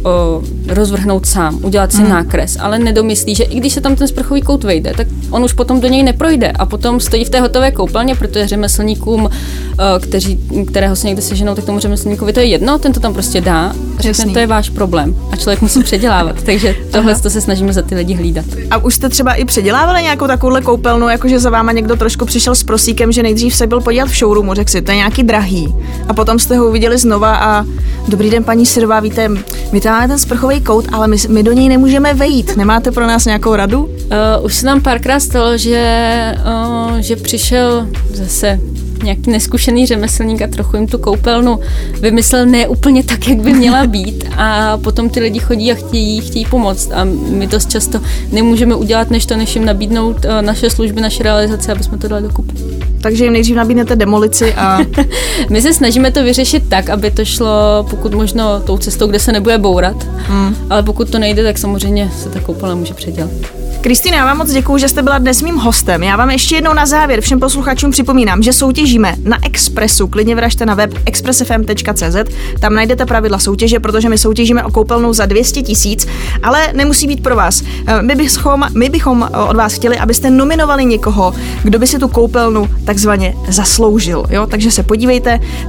rozvrhnout 0.69 1.27
sám, 1.27 1.59
udělat 1.63 1.93
si 1.93 2.03
nákres, 2.03 2.57
ale 2.61 2.79
nedomyslí, 2.79 3.35
že 3.35 3.45
i 3.45 3.61
když 3.61 3.73
se 3.73 3.81
tam 3.81 3.97
ten 3.97 4.09
sprchový 4.09 4.43
kout 4.43 4.65
vejde, 4.65 4.93
tak 4.97 5.07
on 5.31 5.45
už 5.45 5.53
potom 5.53 5.81
do 5.81 5.89
něj 5.89 6.03
neprojde 6.03 6.51
a 6.51 6.67
potom 6.67 7.01
stojí 7.01 7.20
v 7.25 7.31
té 7.31 7.41
hotové 7.41 7.71
koupelně, 7.71 8.15
protože 8.15 8.49
řemeslníkům, 8.49 9.29
eh, 9.31 10.01
kteří, 10.01 10.39
kterého 10.67 10.97
se 10.97 11.07
někde 11.07 11.23
seženou, 11.23 11.55
tak 11.55 11.65
tomu 11.65 11.79
řemeslníkovi 11.79 12.33
to 12.33 12.41
je 12.41 12.47
jedno, 12.47 12.79
ten 12.79 12.93
to 12.93 13.01
tam 13.01 13.13
prostě 13.13 13.41
dá, 13.41 13.73
řekne, 13.99 14.33
to 14.33 14.39
je 14.39 14.47
váš 14.47 14.71
problém 14.71 15.17
a 15.33 15.37
člověk 15.37 15.63
musí 15.63 15.83
předělávat, 15.83 16.43
takže 16.47 16.75
tohle 16.91 17.15
to 17.15 17.31
se 17.31 17.41
snažíme 17.41 17.73
za 17.73 17.83
ty 17.83 17.95
lidi 17.95 18.15
hlídat. 18.15 18.45
A 18.71 18.79
už 18.79 18.95
jste 18.95 19.09
třeba 19.09 19.35
i 19.35 19.45
předělávali 19.45 20.03
nějakou 20.03 20.27
takovouhle 20.27 20.61
koupelnu, 20.61 21.09
jakože 21.09 21.39
za 21.39 21.51
váma 21.51 21.73
někdo 21.73 21.97
trošku 21.97 22.25
přišel 22.25 22.55
s 22.55 22.63
prosíkem, 22.63 23.13
že 23.13 23.23
nejdřív 23.23 23.55
se 23.55 23.67
byl 23.67 23.81
podívat 23.81 24.09
v 24.09 24.19
showroomu, 24.19 24.55
řekl 24.55 24.71
si, 24.71 24.83
to 24.83 24.91
je 24.91 24.97
nějaký 24.97 25.23
drahý. 25.23 25.75
A 26.09 26.15
potom 26.15 26.39
jste 26.39 26.57
ho 26.57 26.69
uviděli 26.69 26.99
znova 26.99 27.37
a 27.37 27.65
dobrý 28.09 28.31
den, 28.31 28.45
paní 28.45 28.67
Sirová, 28.67 29.01
víte, 29.01 29.29
my 29.73 29.81
tam 29.81 29.93
máme 29.93 30.09
ten 30.09 30.19
sprchový 30.19 30.61
kout, 30.61 30.85
ale 30.93 31.09
my, 31.09 31.17
my 31.29 31.43
do 31.43 31.53
něj 31.53 31.69
nemůžeme 31.69 32.15
vejít. 32.15 32.57
Nemáte 32.57 32.91
pro 32.91 33.07
nás 33.07 33.25
nějakou 33.25 33.57
radu? 33.57 33.85
Uh, 33.85 34.45
už 34.45 34.55
se 34.55 34.67
nám 34.67 34.81
párkrát 34.81 35.21
stalo, 35.21 35.57
že, 35.59 36.35
uh, 36.47 36.97
že 36.99 37.10
přišel 37.17 37.89
zase 38.13 38.61
nějaký 39.03 39.31
neskušený 39.31 39.87
řemeslník 39.87 40.43
a 40.43 40.47
trochu 40.47 40.77
jim 40.77 40.87
tu 40.87 40.99
koupelnu 40.99 41.61
vymyslel 42.01 42.47
ne 42.47 42.69
úplně 42.69 43.05
tak, 43.05 43.29
jak 43.29 43.39
by 43.39 43.53
měla 43.53 43.87
být 43.87 44.25
a 44.37 44.79
potom 44.79 45.11
ty 45.11 45.21
lidi 45.21 45.39
chodí 45.39 45.73
a 45.73 45.75
chtějí, 45.75 46.21
chtějí 46.21 46.45
pomoct 46.45 46.91
a 46.93 47.05
my 47.31 47.47
dost 47.47 47.71
často 47.71 48.01
nemůžeme 48.33 48.75
udělat 48.75 49.11
než 49.11 49.27
to, 49.27 49.37
než 49.37 49.55
jim 49.55 49.65
nabídnout 49.65 50.25
uh, 50.25 50.43
naše 50.43 50.71
služby, 50.71 51.01
naše 51.01 51.23
realizace, 51.23 51.73
aby 51.73 51.85
jsme 51.85 51.99
to 51.99 52.09
dali 52.09 52.23
do 52.23 52.31
kupu. 52.31 52.55
Takže 53.01 53.25
jim 53.25 53.33
nejdřív 53.33 53.57
nabídnete 53.57 53.97
demolici 53.97 54.55
a... 54.55 54.79
my 55.51 55.63
se 55.63 55.75
snažíme 55.75 56.11
to 56.11 56.25
vyřešit 56.25 56.69
tak, 56.69 56.91
aby 56.91 57.11
to 57.11 57.25
šlo 57.25 57.87
pokud 57.91 58.15
možno 58.15 58.61
tou 58.61 58.79
cestou, 58.79 59.07
kde 59.07 59.19
se 59.19 59.33
nebude 59.33 59.59
bourat, 59.59 60.07
hmm. 60.17 60.57
ale 60.71 60.83
pokud 60.83 61.11
to 61.11 61.19
nejde, 61.19 61.43
tak 61.45 61.59
samozřejmě 61.59 62.11
se 62.23 62.29
ta 62.29 62.41
koupelna 62.41 62.75
může 62.75 62.95
předělat. 62.95 63.60
Kristýna, 63.81 64.17
já 64.17 64.25
vám 64.25 64.39
moc 64.39 64.53
děkuji, 64.53 64.79
že 64.79 64.89
jste 64.89 65.03
byla 65.03 65.19
dnes 65.19 65.43
mým 65.43 65.57
hostem. 65.57 66.03
Já 66.03 66.17
vám 66.17 66.31
ještě 66.31 66.55
jednou 66.55 66.75
na 66.75 66.87
závěr 66.87 67.21
všem 67.21 67.41
posluchačům 67.41 67.91
připomínám, 67.91 68.43
že 68.43 68.53
soutěžíme 68.53 69.15
na 69.25 69.39
Expressu. 69.47 70.07
Klidně 70.07 70.35
vražte 70.35 70.67
na 70.67 70.75
web 70.75 70.95
expressfm.cz. 71.07 72.17
Tam 72.61 72.75
najdete 72.75 73.07
pravidla 73.07 73.39
soutěže, 73.39 73.81
protože 73.81 74.09
my 74.09 74.19
soutěžíme 74.19 74.65
o 74.65 74.71
koupelnou 74.71 75.13
za 75.13 75.27
200 75.27 75.63
tisíc, 75.63 76.07
ale 76.43 76.73
nemusí 76.73 77.07
být 77.07 77.23
pro 77.23 77.37
vás. 77.37 77.63
Eh, 77.87 78.03
my 78.03 78.15
bychom, 78.15 78.67
my 78.75 78.89
bychom 78.89 79.29
eh, 79.33 79.37
od 79.37 79.57
vás 79.57 79.75
chtěli, 79.75 79.99
abyste 79.99 80.31
nominovali 80.31 80.85
někoho, 80.85 81.35
kdo 81.63 81.79
by 81.79 81.87
si 81.87 81.99
tu 81.99 82.09
koupelnu 82.09 82.69
takzvaně 82.85 83.35
zasloužil. 83.49 84.25
Jo? 84.31 84.47
Takže 84.47 84.71
se 84.71 84.83
podívejte, 84.83 85.41
eh, 85.41 85.69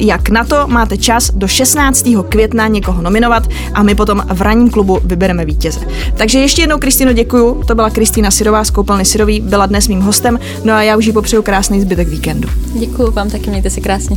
jak 0.00 0.28
na 0.28 0.44
to 0.44 0.66
máte 0.66 0.96
čas 0.96 1.30
do 1.34 1.48
16. 1.48 2.22
května 2.28 2.66
někoho 2.66 3.02
nominovat 3.02 3.48
a 3.74 3.82
my 3.82 3.94
potom 3.94 4.22
v 4.32 4.42
ranním 4.42 4.70
klubu 4.70 5.00
vybereme 5.04 5.44
vítěze. 5.44 5.80
Takže 6.16 6.38
ještě 6.38 6.62
jednou, 6.62 6.78
Kristýno, 6.78 7.12
děkuji 7.12 7.51
to 7.54 7.74
byla 7.74 7.90
Kristýna 7.90 8.30
Sirová 8.30 8.64
z 8.64 8.70
Koupelny 8.70 9.04
Syrový, 9.04 9.40
byla 9.40 9.66
dnes 9.66 9.88
mým 9.88 10.00
hostem, 10.00 10.38
no 10.64 10.72
a 10.72 10.82
já 10.82 10.96
už 10.96 11.06
jí 11.06 11.12
popřeju 11.12 11.42
krásný 11.42 11.80
zbytek 11.80 12.08
víkendu. 12.08 12.48
Děkuji 12.74 13.10
vám 13.10 13.30
taky, 13.30 13.50
mějte 13.50 13.70
se 13.70 13.80
krásně. 13.80 14.16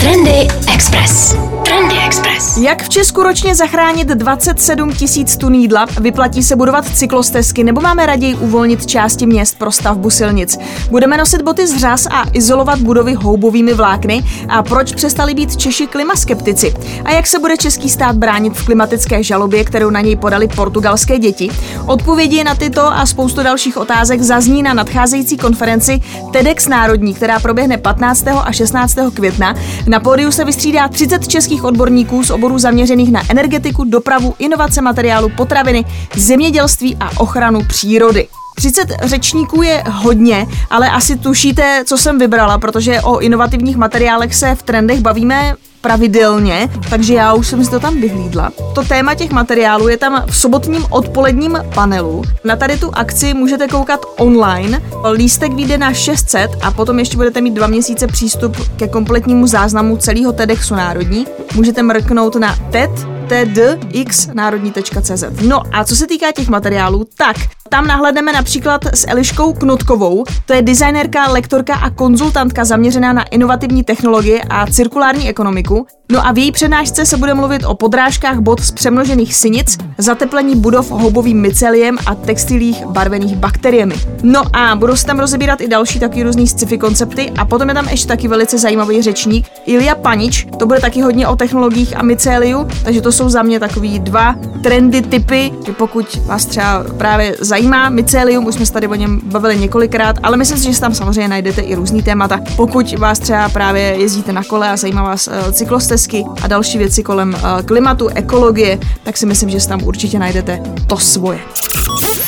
Trendy 0.00 0.48
Express. 0.74 1.36
Trendy 1.64 1.94
Express. 2.06 2.56
Jak 2.56 2.82
v 2.82 2.88
Česku 2.88 3.22
ročně 3.22 3.54
zachránit 3.54 4.08
27 4.08 4.92
tisíc 4.92 5.36
tun 5.36 5.54
jídla? 5.54 5.86
Vyplatí 6.00 6.42
se 6.42 6.56
budovat 6.56 6.84
cyklostezky 6.96 7.64
nebo 7.64 7.80
máme 7.80 8.06
raději 8.06 8.34
uvolnit 8.34 8.86
části 8.86 9.26
měst 9.26 9.58
pro 9.58 9.72
stavbu 9.72 10.10
silnic? 10.10 10.58
Budeme 10.90 11.16
nosit 11.16 11.42
boty 11.42 11.66
z 11.66 11.76
řas 11.76 12.06
a 12.06 12.24
izolovat 12.32 12.78
budovy 12.78 13.14
houbovými 13.14 13.74
vlákny? 13.74 14.24
A 14.48 14.62
proč 14.62 14.94
přestali 14.94 15.34
být 15.34 15.56
Češi 15.56 15.86
klimaskeptici? 15.86 16.74
A 17.04 17.10
jak 17.10 17.26
se 17.26 17.38
bude 17.38 17.56
český 17.56 17.88
stát 17.88 18.16
bránit 18.16 18.56
v 18.56 18.66
klimatické 18.66 19.22
žalobě, 19.22 19.64
kterou 19.64 19.90
na 19.90 20.00
něj 20.00 20.16
podali 20.16 20.48
portugalské 20.48 21.18
děti? 21.18 21.50
Odpovědi 21.86 22.44
na 22.44 22.54
tyto 22.54 22.86
a 22.86 23.06
spoustu 23.06 23.42
dalších 23.42 23.76
otázek 23.76 24.22
zazní 24.22 24.62
na 24.62 24.74
nadcházející 24.74 25.36
konferenci 25.36 26.00
TEDx 26.32 26.68
Národní, 26.68 27.14
která 27.14 27.40
proběhne 27.40 27.78
15. 27.78 28.26
a 28.28 28.52
16. 28.52 28.96
května. 29.14 29.54
Na 29.90 30.00
pódiu 30.00 30.32
se 30.32 30.44
vystřídá 30.44 30.88
30 30.88 31.28
českých 31.28 31.64
odborníků 31.64 32.24
z 32.24 32.30
oborů 32.30 32.58
zaměřených 32.58 33.12
na 33.12 33.22
energetiku, 33.30 33.84
dopravu, 33.84 34.34
inovace 34.38 34.80
materiálu, 34.80 35.28
potraviny, 35.28 35.84
zemědělství 36.16 36.96
a 37.00 37.20
ochranu 37.20 37.64
přírody. 37.64 38.28
30 38.56 38.88
řečníků 39.02 39.62
je 39.62 39.84
hodně, 39.90 40.46
ale 40.70 40.90
asi 40.90 41.16
tušíte, 41.18 41.82
co 41.86 41.98
jsem 41.98 42.18
vybrala, 42.18 42.58
protože 42.58 43.00
o 43.00 43.18
inovativních 43.18 43.76
materiálech 43.76 44.34
se 44.34 44.54
v 44.54 44.62
trendech 44.62 45.00
bavíme 45.00 45.54
pravidelně, 45.80 46.68
takže 46.90 47.14
já 47.14 47.34
už 47.34 47.46
jsem 47.46 47.64
si 47.64 47.70
to 47.70 47.80
tam 47.80 48.00
vyhlídla. 48.00 48.50
To 48.74 48.82
téma 48.84 49.14
těch 49.14 49.30
materiálů 49.30 49.88
je 49.88 49.96
tam 49.96 50.24
v 50.26 50.36
sobotním 50.36 50.84
odpoledním 50.90 51.58
panelu. 51.74 52.22
Na 52.44 52.56
tady 52.56 52.78
tu 52.78 52.90
akci 52.94 53.34
můžete 53.34 53.68
koukat 53.68 54.00
online. 54.16 54.82
Lístek 55.12 55.52
vyjde 55.52 55.78
na 55.78 55.92
600 55.92 56.50
a 56.62 56.70
potom 56.70 56.98
ještě 56.98 57.16
budete 57.16 57.40
mít 57.40 57.54
dva 57.54 57.66
měsíce 57.66 58.06
přístup 58.06 58.56
ke 58.76 58.88
kompletnímu 58.88 59.46
záznamu 59.46 59.96
celého 59.96 60.32
TEDxu 60.32 60.74
Národní. 60.74 61.26
Můžete 61.54 61.82
mrknout 61.82 62.36
na 62.36 62.56
TED 62.70 62.90
tdxnárodní.cz. 63.30 65.24
No 65.40 65.62
a 65.72 65.84
co 65.84 65.96
se 65.96 66.06
týká 66.06 66.32
těch 66.32 66.48
materiálů, 66.48 67.06
tak 67.16 67.36
tam 67.70 67.86
nahledneme 67.86 68.32
například 68.32 68.84
s 68.94 69.06
Eliškou 69.08 69.52
Knutkovou, 69.52 70.24
to 70.46 70.54
je 70.54 70.62
designérka, 70.62 71.32
lektorka 71.32 71.74
a 71.74 71.90
konzultantka 71.90 72.64
zaměřená 72.64 73.12
na 73.12 73.22
inovativní 73.22 73.84
technologie 73.84 74.42
a 74.50 74.66
cirkulární 74.66 75.28
ekonomiku. 75.28 75.86
No 76.12 76.26
a 76.26 76.32
v 76.32 76.38
její 76.38 76.52
přednášce 76.52 77.06
se 77.06 77.16
bude 77.16 77.34
mluvit 77.34 77.64
o 77.64 77.74
podrážkách 77.74 78.38
bod 78.38 78.60
z 78.60 78.70
přemnožených 78.70 79.34
synic, 79.34 79.78
zateplení 79.98 80.56
budov 80.56 80.90
houbovým 80.90 81.40
myceliem 81.40 81.98
a 82.06 82.14
textilích 82.14 82.86
barvených 82.86 83.36
bakteriemi. 83.36 83.94
No 84.22 84.42
a 84.56 84.76
budou 84.76 84.96
se 84.96 85.06
tam 85.06 85.18
rozebírat 85.18 85.60
i 85.60 85.68
další 85.68 86.00
taky 86.00 86.22
různý 86.22 86.48
sci-fi 86.48 86.78
koncepty 86.78 87.32
a 87.38 87.44
potom 87.44 87.68
je 87.68 87.74
tam 87.74 87.88
ještě 87.88 88.08
taky 88.08 88.28
velice 88.28 88.58
zajímavý 88.58 89.02
řečník 89.02 89.46
Ilja 89.66 89.94
Panič, 89.94 90.46
to 90.58 90.66
bude 90.66 90.80
taky 90.80 91.00
hodně 91.00 91.28
o 91.28 91.36
technologiích 91.36 91.96
a 91.96 92.02
myceliu, 92.02 92.68
takže 92.84 93.00
to 93.00 93.12
jsou 93.12 93.28
za 93.28 93.42
mě 93.42 93.60
takový 93.60 93.98
dva 93.98 94.34
trendy 94.62 95.02
typy, 95.02 95.52
pokud 95.76 96.16
vás 96.26 96.46
třeba 96.46 96.84
právě 96.98 97.36
zajímá 97.40 97.59
mycelium, 97.88 98.46
už 98.46 98.54
jsme 98.54 98.66
se 98.66 98.72
tady 98.72 98.88
o 98.88 98.94
něm 98.94 99.20
bavili 99.24 99.58
několikrát, 99.58 100.16
ale 100.22 100.36
myslím 100.36 100.58
si, 100.58 100.72
že 100.72 100.80
tam 100.80 100.94
samozřejmě 100.94 101.28
najdete 101.28 101.60
i 101.60 101.74
různý 101.74 102.02
témata. 102.02 102.40
Pokud 102.56 102.98
vás 102.98 103.18
třeba 103.18 103.48
právě 103.48 103.82
jezdíte 103.82 104.32
na 104.32 104.44
kole 104.44 104.70
a 104.70 104.76
zajímá 104.76 105.02
vás 105.02 105.26
uh, 105.26 105.52
cyklostezky 105.52 106.24
a 106.42 106.46
další 106.46 106.78
věci 106.78 107.02
kolem 107.02 107.34
uh, 107.34 107.66
klimatu, 107.66 108.08
ekologie, 108.08 108.78
tak 109.02 109.16
si 109.16 109.26
myslím, 109.26 109.50
že 109.50 109.68
tam 109.68 109.82
určitě 109.82 110.18
najdete 110.18 110.60
to 110.86 110.98
svoje. 110.98 111.40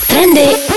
Trendy. 0.09 0.72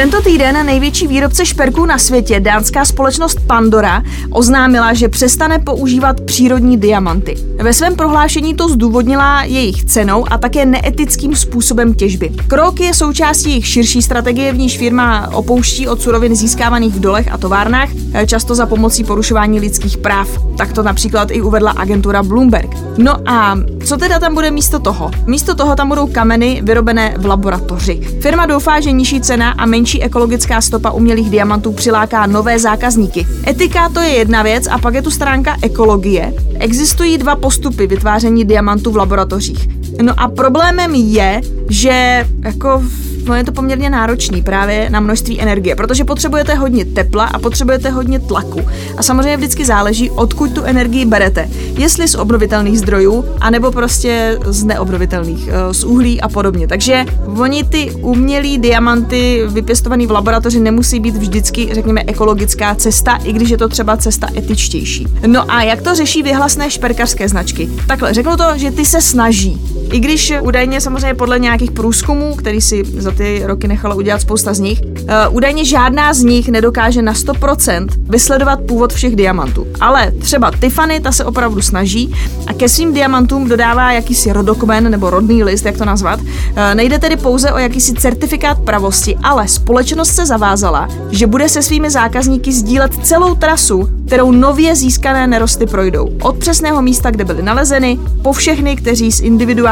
Tento 0.00 0.22
týden 0.22 0.66
největší 0.66 1.06
výrobce 1.06 1.46
šperků 1.46 1.86
na 1.86 1.98
světě, 1.98 2.40
dánská 2.40 2.84
společnost 2.84 3.38
Pandora, 3.46 4.02
oznámila, 4.30 4.94
že 4.94 5.08
přestane 5.08 5.58
používat 5.58 6.20
přírodní 6.20 6.76
diamanty. 6.76 7.36
Ve 7.62 7.72
svém 7.72 7.96
prohlášení 7.96 8.54
to 8.54 8.68
zdůvodnila 8.68 9.42
jejich 9.42 9.84
cenou 9.84 10.32
a 10.32 10.38
také 10.38 10.64
neetickým 10.64 11.36
způsobem 11.36 11.94
těžby. 11.94 12.30
Krok 12.46 12.80
je 12.80 12.94
součástí 12.94 13.48
jejich 13.48 13.66
širší 13.66 14.02
strategie, 14.02 14.52
v 14.52 14.58
níž 14.58 14.78
firma 14.78 15.28
opouští 15.34 15.88
od 15.88 16.02
surovin 16.02 16.36
získávaných 16.36 16.94
v 16.94 17.00
dolech 17.00 17.32
a 17.32 17.38
továrnách, 17.38 17.88
často 18.26 18.54
za 18.54 18.66
pomocí 18.66 19.04
porušování 19.04 19.60
lidských 19.60 19.98
práv. 19.98 20.28
Tak 20.56 20.72
to 20.72 20.82
například 20.82 21.30
i 21.30 21.42
uvedla 21.42 21.70
agentura 21.70 22.22
Bloomberg. 22.22 22.70
No 22.98 23.16
a 23.30 23.58
co 23.84 23.96
teda 23.96 24.18
tam 24.18 24.34
bude 24.34 24.50
místo 24.50 24.78
toho? 24.78 25.10
Místo 25.26 25.54
toho 25.54 25.76
tam 25.76 25.88
budou 25.88 26.06
kameny 26.06 26.60
vyrobené 26.64 27.14
v 27.18 27.26
laboratoři. 27.26 28.00
Firma 28.20 28.46
doufá, 28.46 28.80
že 28.80 28.92
nižší 28.92 29.20
cena 29.20 29.50
a 29.50 29.66
menší 29.66 29.89
menší 29.90 30.02
ekologická 30.02 30.60
stopa 30.60 30.90
umělých 30.90 31.30
diamantů 31.30 31.72
přiláká 31.72 32.26
nové 32.26 32.58
zákazníky. 32.58 33.26
Etika 33.46 33.88
to 33.88 34.00
je 34.00 34.08
jedna 34.08 34.42
věc 34.42 34.66
a 34.70 34.78
pak 34.78 34.94
je 34.94 35.02
tu 35.02 35.10
stránka 35.10 35.56
ekologie. 35.62 36.34
Existují 36.58 37.18
dva 37.18 37.36
postupy 37.36 37.86
vytváření 37.86 38.44
diamantů 38.44 38.90
v 38.90 38.96
laboratořích. 38.96 39.68
No 40.02 40.14
a 40.16 40.28
problémem 40.28 40.94
je, 40.94 41.40
že 41.68 42.26
jako 42.44 42.82
no 43.24 43.34
je 43.34 43.44
to 43.44 43.52
poměrně 43.52 43.90
náročný 43.90 44.42
právě 44.42 44.90
na 44.90 45.00
množství 45.00 45.40
energie, 45.40 45.76
protože 45.76 46.04
potřebujete 46.04 46.54
hodně 46.54 46.84
tepla 46.84 47.24
a 47.24 47.38
potřebujete 47.38 47.90
hodně 47.90 48.20
tlaku. 48.20 48.60
A 48.96 49.02
samozřejmě 49.02 49.36
vždycky 49.36 49.64
záleží, 49.64 50.10
odkud 50.10 50.52
tu 50.52 50.62
energii 50.62 51.04
berete. 51.04 51.48
Jestli 51.80 52.08
z 52.08 52.14
obnovitelných 52.14 52.78
zdrojů, 52.78 53.24
anebo 53.40 53.70
prostě 53.70 54.38
z 54.46 54.64
neobnovitelných, 54.64 55.48
eh, 55.48 55.74
z 55.74 55.84
uhlí 55.84 56.20
a 56.20 56.28
podobně. 56.28 56.68
Takže 56.68 57.04
oni 57.40 57.64
ty 57.64 57.90
umělý 57.90 58.58
diamanty 58.58 59.42
vypěstovaný 59.48 60.06
v 60.06 60.10
laboratoři 60.10 60.60
nemusí 60.60 61.00
být 61.00 61.16
vždycky, 61.16 61.68
řekněme, 61.72 62.02
ekologická 62.06 62.74
cesta, 62.74 63.16
i 63.24 63.32
když 63.32 63.50
je 63.50 63.58
to 63.58 63.68
třeba 63.68 63.96
cesta 63.96 64.28
etičtější. 64.36 65.06
No 65.26 65.52
a 65.52 65.62
jak 65.62 65.82
to 65.82 65.94
řeší 65.94 66.22
vyhlasné 66.22 66.70
šperkařské 66.70 67.28
značky? 67.28 67.70
Takhle, 67.86 68.14
řeknu 68.14 68.36
to, 68.36 68.44
že 68.56 68.70
ty 68.70 68.84
se 68.84 69.00
snaží. 69.00 69.60
I 69.92 70.00
když 70.00 70.32
údajně 70.40 70.80
samozřejmě 70.80 71.14
podle 71.14 71.38
nějakých 71.38 71.70
průzkumů, 71.70 72.34
který 72.34 72.60
si 72.60 72.82
za 72.84 73.10
ty 73.10 73.42
roky 73.44 73.68
nechala 73.68 73.94
udělat 73.94 74.20
spousta 74.20 74.54
z 74.54 74.60
nich. 74.60 74.80
Uh, 74.82 75.36
údajně 75.36 75.64
žádná 75.64 76.14
z 76.14 76.22
nich 76.22 76.48
nedokáže 76.48 77.02
na 77.02 77.12
100% 77.12 77.86
vysledovat 78.08 78.60
původ 78.60 78.92
všech 78.92 79.16
diamantů. 79.16 79.66
Ale 79.80 80.10
třeba 80.10 80.50
Tiffany, 80.60 81.00
ta 81.00 81.12
se 81.12 81.24
opravdu 81.24 81.62
snaží 81.62 82.14
a 82.46 82.52
ke 82.52 82.68
svým 82.68 82.94
diamantům 82.94 83.48
dodává 83.48 83.92
jakýsi 83.92 84.32
rodokmen 84.32 84.90
nebo 84.90 85.10
rodný 85.10 85.44
list, 85.44 85.66
jak 85.66 85.76
to 85.76 85.84
nazvat. 85.84 86.20
Uh, 86.20 86.26
nejde 86.74 86.98
tedy 86.98 87.16
pouze 87.16 87.52
o 87.52 87.58
jakýsi 87.58 87.94
certifikát 87.94 88.58
pravosti, 88.58 89.16
ale 89.22 89.48
společnost 89.48 90.14
se 90.14 90.26
zavázala, 90.26 90.88
že 91.10 91.26
bude 91.26 91.48
se 91.48 91.62
svými 91.62 91.90
zákazníky 91.90 92.52
sdílet 92.52 93.06
celou 93.06 93.34
trasu, 93.34 93.88
kterou 94.06 94.32
nově 94.32 94.76
získané 94.76 95.26
nerosty 95.26 95.66
projdou. 95.66 96.08
Od 96.22 96.38
přesného 96.38 96.82
místa, 96.82 97.10
kde 97.10 97.24
byly 97.24 97.42
nalezeny, 97.42 97.98
po 98.22 98.32
všechny, 98.32 98.76
kteří 98.76 99.12
s 99.12 99.20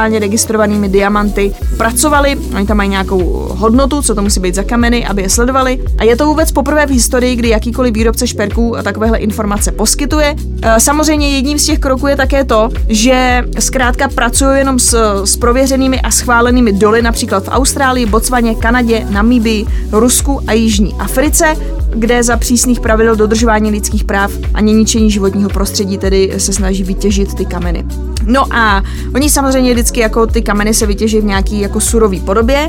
individuálně 0.08 0.18
registrovanými 0.18 0.88
diamanty 0.88 1.54
pracovali, 1.76 2.36
oni 2.56 2.66
tam 2.66 2.76
mají 2.76 2.90
nějakou 2.90 3.48
hodnotu, 3.50 4.02
co 4.02 4.14
to 4.14 4.22
musí 4.22 4.40
být 4.40 4.54
za 4.54 4.62
kameny, 4.62 5.06
aby 5.06 5.22
je 5.22 5.30
sledovali. 5.30 5.84
A 5.98 6.04
je 6.04 6.16
to 6.16 6.26
vůbec 6.26 6.52
poprvé 6.52 6.86
v 6.86 6.90
historii, 6.90 7.36
kdy 7.36 7.48
jakýkoliv 7.48 7.94
výrobce 7.94 8.26
šperků 8.26 8.76
takovéhle 8.82 9.18
informace 9.18 9.72
poskytuje. 9.72 10.34
E, 10.62 10.80
samozřejmě 10.80 11.30
jedním 11.30 11.58
z 11.58 11.66
těch 11.66 11.78
kroků 11.78 12.06
je 12.06 12.16
také 12.16 12.44
to, 12.44 12.68
že 12.88 13.44
zkrátka 13.58 14.08
pracují 14.08 14.58
jenom 14.58 14.78
s, 14.78 15.22
s 15.24 15.36
prověřenými 15.36 16.00
a 16.00 16.10
schválenými 16.10 16.72
doly, 16.72 17.02
například 17.02 17.44
v 17.44 17.48
Austrálii, 17.48 18.06
Botswaně, 18.06 18.54
Kanadě, 18.54 19.06
Namibii, 19.10 19.66
Rusku 19.92 20.40
a 20.46 20.52
Jižní 20.52 20.94
Africe, 20.98 21.56
kde 21.94 22.22
za 22.22 22.36
přísných 22.36 22.80
pravidel 22.80 23.16
dodržování 23.16 23.70
lidských 23.70 24.04
práv 24.04 24.32
a 24.54 24.60
ničení 24.60 25.10
životního 25.10 25.50
prostředí 25.50 25.98
tedy 25.98 26.32
se 26.38 26.52
snaží 26.52 26.84
vytěžit 26.84 27.34
ty 27.34 27.44
kameny. 27.44 27.84
No 28.28 28.54
a 28.54 28.82
oni 29.14 29.30
samozřejmě 29.30 29.72
vždycky 29.72 30.00
jako 30.00 30.26
ty 30.26 30.42
kameny 30.42 30.74
se 30.74 30.86
vytěží 30.86 31.20
v 31.20 31.24
nějaký 31.24 31.60
jako 31.60 31.80
surový 31.80 32.20
podobě, 32.20 32.68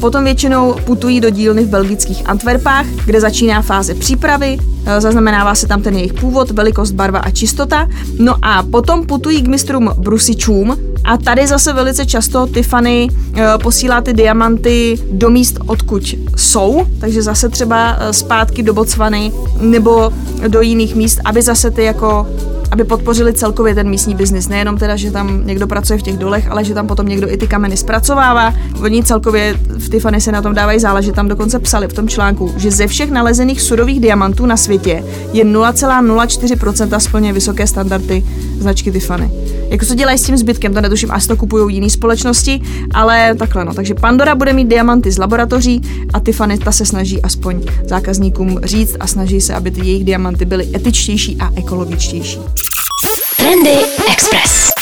potom 0.00 0.24
většinou 0.24 0.76
putují 0.84 1.20
do 1.20 1.30
dílny 1.30 1.64
v 1.64 1.68
belgických 1.68 2.28
Antwerpách, 2.28 2.86
kde 2.86 3.20
začíná 3.20 3.62
fáze 3.62 3.94
přípravy, 3.94 4.58
zaznamenává 4.98 5.54
se 5.54 5.66
tam 5.66 5.82
ten 5.82 5.94
jejich 5.94 6.14
původ, 6.14 6.50
velikost, 6.50 6.90
barva 6.90 7.18
a 7.18 7.30
čistota, 7.30 7.88
no 8.18 8.34
a 8.42 8.62
potom 8.62 9.06
putují 9.06 9.42
k 9.42 9.48
mistrům 9.48 9.90
brusičům 9.98 10.76
a 11.04 11.16
tady 11.16 11.46
zase 11.46 11.72
velice 11.72 12.06
často 12.06 12.46
Tiffany 12.54 13.08
posílá 13.62 14.00
ty 14.00 14.12
diamanty 14.12 14.98
do 15.12 15.30
míst, 15.30 15.58
odkud 15.66 16.14
jsou, 16.36 16.86
takže 17.00 17.22
zase 17.22 17.48
třeba 17.48 17.98
zpátky 18.10 18.62
do 18.62 18.74
Botswany 18.74 19.32
nebo 19.60 20.12
do 20.48 20.60
jiných 20.60 20.94
míst, 20.94 21.20
aby 21.24 21.42
zase 21.42 21.70
ty 21.70 21.84
jako 21.84 22.26
aby 22.70 22.84
podpořili 22.84 23.32
celkově 23.32 23.74
ten 23.74 23.88
místní 23.88 24.14
biznis. 24.14 24.48
Nejenom 24.48 24.78
teda, 24.78 24.96
že 24.96 25.10
tam 25.10 25.46
někdo 25.46 25.66
pracuje 25.66 25.98
v 25.98 26.02
těch 26.02 26.16
dolech, 26.16 26.50
ale 26.50 26.64
že 26.64 26.74
tam 26.74 26.86
potom 26.86 27.08
někdo 27.08 27.32
i 27.32 27.36
ty 27.36 27.46
kameny 27.46 27.76
zpracovává. 27.76 28.54
Oni 28.82 29.04
celkově 29.04 29.54
v 29.78 29.88
Tiffany 29.88 30.20
se 30.20 30.32
na 30.32 30.42
tom 30.42 30.54
dávají 30.54 30.78
záležet. 30.78 31.14
Tam 31.14 31.28
dokonce 31.28 31.58
psali 31.58 31.88
v 31.88 31.92
tom 31.92 32.08
článku, 32.08 32.54
že 32.56 32.70
ze 32.70 32.86
všech 32.86 33.10
nalezených 33.10 33.62
surových 33.62 34.00
diamantů 34.00 34.46
na 34.46 34.56
světě 34.56 35.04
je 35.32 35.44
0,04% 35.44 36.98
splně 36.98 37.32
vysoké 37.32 37.66
standardy 37.66 38.24
značky 38.58 38.92
Tiffany. 38.92 39.30
Jako 39.70 39.86
co 39.86 39.94
dělají 39.94 40.18
s 40.18 40.22
tím 40.22 40.36
zbytkem, 40.36 40.74
to 40.74 40.80
netuším, 40.80 41.10
asi 41.10 41.28
to 41.28 41.36
kupují 41.36 41.74
jiné 41.74 41.90
společnosti, 41.90 42.62
ale 42.94 43.34
takhle 43.34 43.64
no. 43.64 43.74
Takže 43.74 43.94
Pandora 43.94 44.34
bude 44.34 44.52
mít 44.52 44.68
diamanty 44.68 45.10
z 45.12 45.18
laboratoří 45.18 45.82
a 46.14 46.20
Tiffany 46.20 46.58
ta 46.58 46.72
se 46.72 46.86
snaží 46.86 47.22
aspoň 47.22 47.62
zákazníkům 47.84 48.60
říct 48.64 48.96
a 49.00 49.06
snaží 49.06 49.40
se, 49.40 49.54
aby 49.54 49.70
ty 49.70 49.80
jejich 49.80 50.04
diamanty 50.04 50.44
byly 50.44 50.68
etičtější 50.74 51.36
a 51.40 51.50
ekologičtější. 51.56 52.38
Trendy 53.56 53.80
Express. 54.12 54.75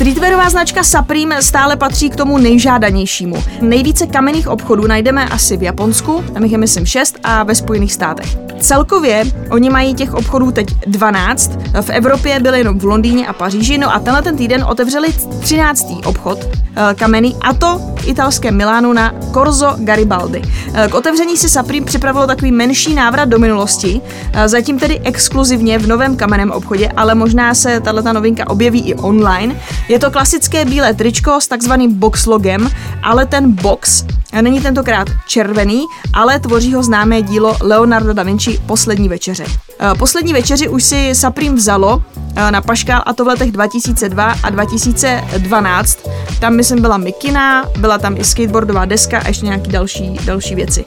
Streetwearová 0.00 0.50
značka 0.50 0.84
Supreme 0.84 1.42
stále 1.42 1.76
patří 1.76 2.10
k 2.10 2.16
tomu 2.16 2.38
nejžádanějšímu. 2.38 3.36
Nejvíce 3.60 4.06
kamenných 4.06 4.48
obchodů 4.48 4.86
najdeme 4.86 5.28
asi 5.28 5.56
v 5.56 5.62
Japonsku, 5.62 6.24
tam 6.34 6.42
jich 6.42 6.52
je 6.52 6.58
myslím 6.58 6.86
6, 6.86 7.18
a 7.22 7.42
ve 7.42 7.54
Spojených 7.54 7.92
státech. 7.92 8.50
Celkově 8.60 9.24
oni 9.50 9.70
mají 9.70 9.94
těch 9.94 10.14
obchodů 10.14 10.50
teď 10.50 10.68
12, 10.86 11.58
v 11.80 11.90
Evropě 11.90 12.40
byly 12.40 12.58
jenom 12.58 12.78
v 12.78 12.84
Londýně 12.84 13.26
a 13.26 13.32
Paříži, 13.32 13.78
no 13.78 13.94
a 13.94 13.98
tenhle 13.98 14.22
ten 14.22 14.36
týden 14.36 14.64
otevřeli 14.64 15.08
13. 15.40 15.86
obchod 16.04 16.38
eh, 16.44 16.94
kamenný 16.94 17.36
a 17.40 17.54
to 17.54 17.80
v 17.96 18.08
italském 18.08 18.56
Milánu 18.56 18.92
na 18.92 19.14
Corso 19.32 19.76
Garibaldi. 19.78 20.42
Eh, 20.74 20.88
k 20.88 20.94
otevření 20.94 21.36
si 21.36 21.48
Supreme 21.48 21.86
připravilo 21.86 22.26
takový 22.26 22.52
menší 22.52 22.94
návrat 22.94 23.28
do 23.28 23.38
minulosti, 23.38 24.00
eh, 24.32 24.48
zatím 24.48 24.78
tedy 24.78 25.00
exkluzivně 25.04 25.78
v 25.78 25.86
novém 25.86 26.16
kamenném 26.16 26.50
obchodě, 26.50 26.88
ale 26.96 27.14
možná 27.14 27.54
se 27.54 27.80
tato 27.80 28.12
novinka 28.12 28.50
objeví 28.50 28.80
i 28.80 28.94
online. 28.94 29.60
Je 29.90 29.98
to 29.98 30.10
klasické 30.10 30.64
bílé 30.64 30.94
tričko 30.94 31.40
s 31.40 31.48
takzvaným 31.48 31.94
box 31.94 32.26
logem, 32.26 32.70
ale 33.02 33.26
ten 33.26 33.52
box 33.52 34.04
není 34.40 34.60
tentokrát 34.60 35.08
červený, 35.26 35.84
ale 36.12 36.40
tvoří 36.40 36.74
ho 36.74 36.82
známé 36.82 37.22
dílo 37.22 37.56
Leonardo 37.62 38.14
da 38.14 38.22
Vinci 38.22 38.60
Poslední 38.66 39.08
večeře. 39.08 39.44
Eh, 39.82 39.94
poslední 39.98 40.32
večeři 40.32 40.68
už 40.68 40.84
si 40.84 41.14
Supreme 41.14 41.56
vzalo 41.56 42.02
eh, 42.36 42.50
na 42.50 42.60
Paškál 42.60 43.02
a 43.06 43.12
to 43.12 43.24
v 43.24 43.26
letech 43.26 43.52
2002 43.52 44.34
a 44.42 44.50
2012. 44.50 45.98
Tam 46.40 46.56
myslím 46.56 46.80
byla 46.80 46.96
mikina, 46.96 47.66
byla 47.78 47.98
tam 47.98 48.16
i 48.16 48.24
skateboardová 48.24 48.84
deska 48.84 49.18
a 49.18 49.28
ještě 49.28 49.46
nějaký 49.46 49.70
další, 49.70 50.18
další 50.24 50.54
věci. 50.54 50.84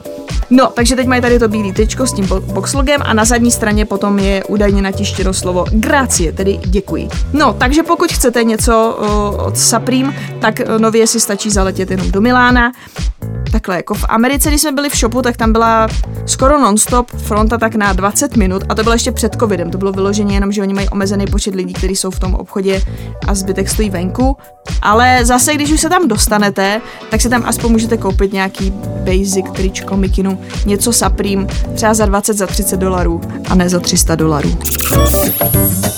No, 0.49 0.67
takže 0.67 0.95
teď 0.95 1.08
mají 1.08 1.21
tady 1.21 1.39
to 1.39 1.47
bílé 1.47 1.73
tyčko 1.73 2.08
s 2.08 2.13
tím 2.13 2.27
boxlogem 2.53 3.01
a 3.06 3.13
na 3.13 3.25
zadní 3.25 3.51
straně 3.51 3.86
potom 3.86 4.19
je 4.19 4.43
údajně 4.43 4.82
natištěno 4.82 5.34
slovo 5.34 5.65
gracie, 5.71 6.32
tedy 6.32 6.60
děkuji. 6.65 7.10
No, 7.34 7.53
takže 7.53 7.84
pokud 7.84 8.12
chcete 8.12 8.43
něco 8.43 8.99
uh, 8.99 9.45
od 9.45 9.58
Supreme, 9.58 10.13
tak 10.41 10.60
uh, 10.60 10.79
nově 10.82 11.08
si 11.08 11.19
stačí 11.19 11.49
zaletět 11.49 11.91
jenom 11.91 12.12
do 12.12 12.21
Milána. 12.21 12.71
Takhle, 13.51 13.75
jako 13.75 13.93
v 13.93 14.06
Americe, 14.10 14.49
když 14.49 14.62
jsme 14.62 14.71
byli 14.71 14.89
v 14.89 14.95
shopu, 14.95 15.21
tak 15.21 15.38
tam 15.38 15.51
byla 15.51 15.88
skoro 16.25 16.60
non-stop 16.60 17.12
fronta 17.12 17.58
tak 17.58 17.75
na 17.75 17.93
20 17.93 18.38
minut 18.38 18.63
a 18.69 18.75
to 18.75 18.83
bylo 18.84 18.93
ještě 18.93 19.12
před 19.12 19.36
covidem. 19.39 19.72
To 19.72 19.78
bylo 19.78 19.91
vyloženě 19.91 20.36
jenom, 20.36 20.52
že 20.52 20.62
oni 20.62 20.74
mají 20.74 20.89
omezený 20.89 21.26
počet 21.28 21.56
lidí, 21.56 21.74
kteří 21.74 21.96
jsou 21.96 22.12
v 22.12 22.19
tom 22.19 22.36
obchodě 22.36 22.82
a 23.28 23.36
zbytek 23.36 23.69
stojí 23.69 23.89
venku. 23.89 24.38
Ale 24.82 25.26
zase, 25.26 25.54
když 25.54 25.72
už 25.72 25.82
se 25.82 25.89
tam 25.89 26.08
dostanete, 26.08 26.82
tak 27.10 27.22
si 27.22 27.30
tam 27.30 27.43
aspoň 27.46 27.72
můžete 27.72 27.98
koupit 27.98 28.34
nějaký 28.34 28.74
basic 29.06 29.46
tričko, 29.54 29.98
mikinu, 29.98 30.39
něco 30.65 30.93
Supreme, 30.93 31.48
třeba 31.76 31.93
za 31.93 32.06
20, 32.06 32.38
za 32.38 32.48
30 32.48 32.78
dolarů 32.78 33.22
a 33.50 33.56
ne 33.56 33.69
za 33.69 33.80
300 33.80 34.15
dolarů. 34.15 34.58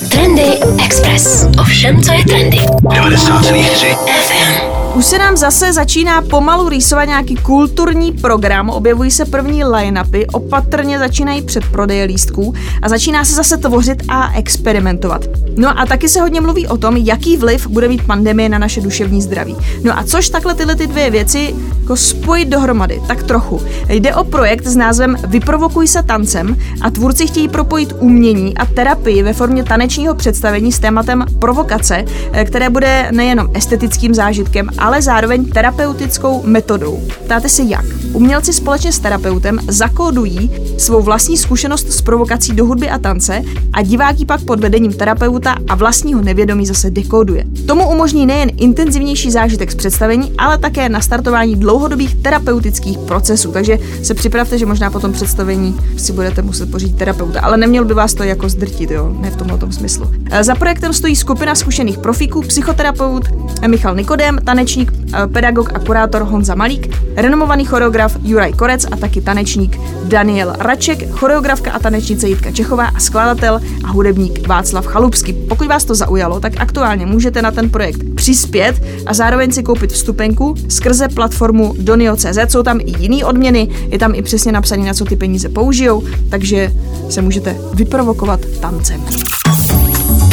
Trendy 0.10 0.60
Express. 0.86 1.46
Ovšem, 1.60 2.04
co 2.04 2.12
je 2.12 2.26
trendy. 2.26 2.58
90,3 2.58 3.96
FM. 3.96 4.75
Už 4.96 5.06
se 5.06 5.18
nám 5.18 5.38
zase 5.38 5.74
začíná 5.74 6.22
pomalu 6.22 6.70
rýsovat 6.70 7.06
nějaký 7.06 7.36
kulturní 7.36 8.12
program, 8.12 8.70
objevují 8.70 9.12
se 9.12 9.26
první 9.26 9.64
line-upy, 9.64 10.26
opatrně 10.34 11.00
začínají 11.00 11.42
předprodeje 11.42 12.04
lístků 12.04 12.54
a 12.82 12.90
začíná 12.90 13.26
se 13.26 13.36
zase 13.36 13.58
tvořit 13.58 14.04
a 14.10 14.34
experimentovat. 14.34 15.26
No 15.58 15.80
a 15.80 15.86
taky 15.86 16.10
se 16.10 16.22
hodně 16.22 16.42
mluví 16.42 16.68
o 16.68 16.78
tom, 16.78 16.98
jaký 16.98 17.38
vliv 17.38 17.68
bude 17.68 17.88
mít 17.88 18.06
pandemie 18.08 18.50
na 18.50 18.58
naše 18.58 18.82
duševní 18.82 19.22
zdraví. 19.22 19.56
No 19.84 19.98
a 20.00 20.04
což 20.04 20.30
takhle 20.30 20.56
tyhle 20.56 20.76
ty 20.76 20.88
dvě 20.88 21.10
věci 21.10 21.56
jako 21.82 21.96
spojit 21.96 22.50
dohromady, 22.50 23.02
tak 23.08 23.24
trochu. 23.24 23.62
Jde 23.90 24.16
o 24.16 24.24
projekt 24.24 24.68
s 24.68 24.76
názvem 24.76 25.18
Vyprovokuj 25.28 25.88
se 25.88 26.04
tancem 26.04 26.58
a 26.82 26.90
tvůrci 26.90 27.28
chtějí 27.28 27.48
propojit 27.48 27.94
umění 28.00 28.58
a 28.58 28.66
terapii 28.66 29.24
ve 29.24 29.34
formě 29.34 29.64
tanečního 29.64 30.16
představení 30.16 30.72
s 30.72 30.80
tématem 30.80 31.26
provokace, 31.40 32.06
eh, 32.32 32.46
které 32.46 32.70
bude 32.70 33.08
nejenom 33.12 33.48
estetickým 33.54 34.14
zážitkem, 34.14 34.70
ale 34.86 35.02
zároveň 35.02 35.46
terapeutickou 35.46 36.44
metodou. 36.44 37.02
Ptáte 37.26 37.50
se 37.50 37.64
jak? 37.64 37.86
Umělci 38.14 38.54
společně 38.54 38.92
s 38.92 39.00
terapeutem 39.00 39.60
zakódují 39.68 40.52
svou 40.78 41.02
vlastní 41.02 41.38
zkušenost 41.38 41.92
s 41.92 42.02
provokací 42.02 42.54
do 42.54 42.66
hudby 42.66 42.90
a 42.90 42.98
tance 42.98 43.42
a 43.74 43.82
diváky 43.82 44.26
pak 44.26 44.42
pod 44.42 44.60
vedením 44.60 44.94
terapeuta 44.94 45.56
a 45.68 45.76
vlastního 45.76 46.22
nevědomí 46.22 46.66
zase 46.66 46.90
dekoduje. 46.90 47.44
Tomu 47.68 47.90
umožní 47.90 48.26
nejen 48.26 48.52
intenzivnější 48.58 49.32
zážitek 49.32 49.72
z 49.72 49.76
představení, 49.76 50.34
ale 50.38 50.58
také 50.58 50.90
nastartování 50.90 51.56
dlouhodobých 51.56 52.16
terapeutických 52.16 52.98
procesů. 52.98 53.52
Takže 53.52 53.78
se 54.04 54.14
připravte, 54.14 54.58
že 54.58 54.66
možná 54.66 54.92
po 54.92 55.00
tom 55.00 55.14
představení 55.14 55.76
si 55.98 56.14
budete 56.14 56.42
muset 56.42 56.72
pořídit 56.72 56.98
terapeuta, 56.98 57.42
ale 57.42 57.58
neměl 57.58 57.86
by 57.86 57.94
vás 57.94 58.14
to 58.14 58.24
jako 58.24 58.50
zdrtit, 58.50 58.92
jo, 58.92 59.16
ne 59.20 59.32
v 59.32 59.36
tomhle 59.36 59.72
smyslu. 59.72 60.12
E, 60.32 60.44
za 60.44 60.56
projektem 60.56 60.94
stojí 60.94 61.16
skupina 61.16 61.56
zkušených 61.56 61.98
profíků, 61.98 62.42
psychoterapeut 62.42 63.24
Michal 63.68 63.96
Nikodem, 63.96 64.40
tanečník, 64.76 64.92
e, 65.24 65.28
pedagog 65.28 65.72
a 65.74 65.80
kurátor 65.80 66.22
Honza 66.22 66.56
Malík, 66.56 66.88
renomovaný 67.16 67.66
choreograf 67.66 68.18
Juraj 68.24 68.54
Korec 68.54 68.86
a 68.92 68.96
taky 68.96 69.22
tanečník 69.22 69.80
Daniel 70.04 70.56
Raček, 70.60 71.10
choreografka 71.12 71.72
a 71.72 71.80
tanečnice 71.80 72.28
Jitka 72.28 72.52
Čechová 72.52 72.86
a 72.86 73.00
skladatel 73.00 73.60
a 73.84 73.88
hudebník 73.88 74.48
Václav 74.48 74.86
Chalupský. 74.86 75.34
Pokud 75.34 75.68
vás 75.68 75.86
to 75.86 75.96
zaujalo, 75.96 76.40
tak 76.40 76.54
aktuálně 76.58 77.06
můžete 77.06 77.42
na 77.42 77.52
ten 77.52 77.70
projekt 77.70 78.02
přispět 78.16 78.84
a 79.06 79.14
zároveň 79.14 79.52
si 79.52 79.64
koupit 79.64 79.92
vstupenku 79.92 80.56
skrze 80.70 81.08
platformu 81.08 81.74
Donio.cz. 81.80 82.38
Jsou 82.48 82.64
tam 82.64 82.80
i 82.80 82.94
jiné 83.00 83.26
odměny, 83.26 83.68
je 83.90 84.00
tam 84.00 84.16
i 84.16 84.22
přesně 84.22 84.52
napsané, 84.52 84.86
na 84.86 84.94
co 84.94 85.06
ty 85.06 85.16
peníze 85.16 85.50
použijou, 85.50 86.04
takže 86.30 86.72
se 87.10 87.22
můžete 87.22 87.56
vyprovokovat 87.74 88.40
tancem. 88.62 89.02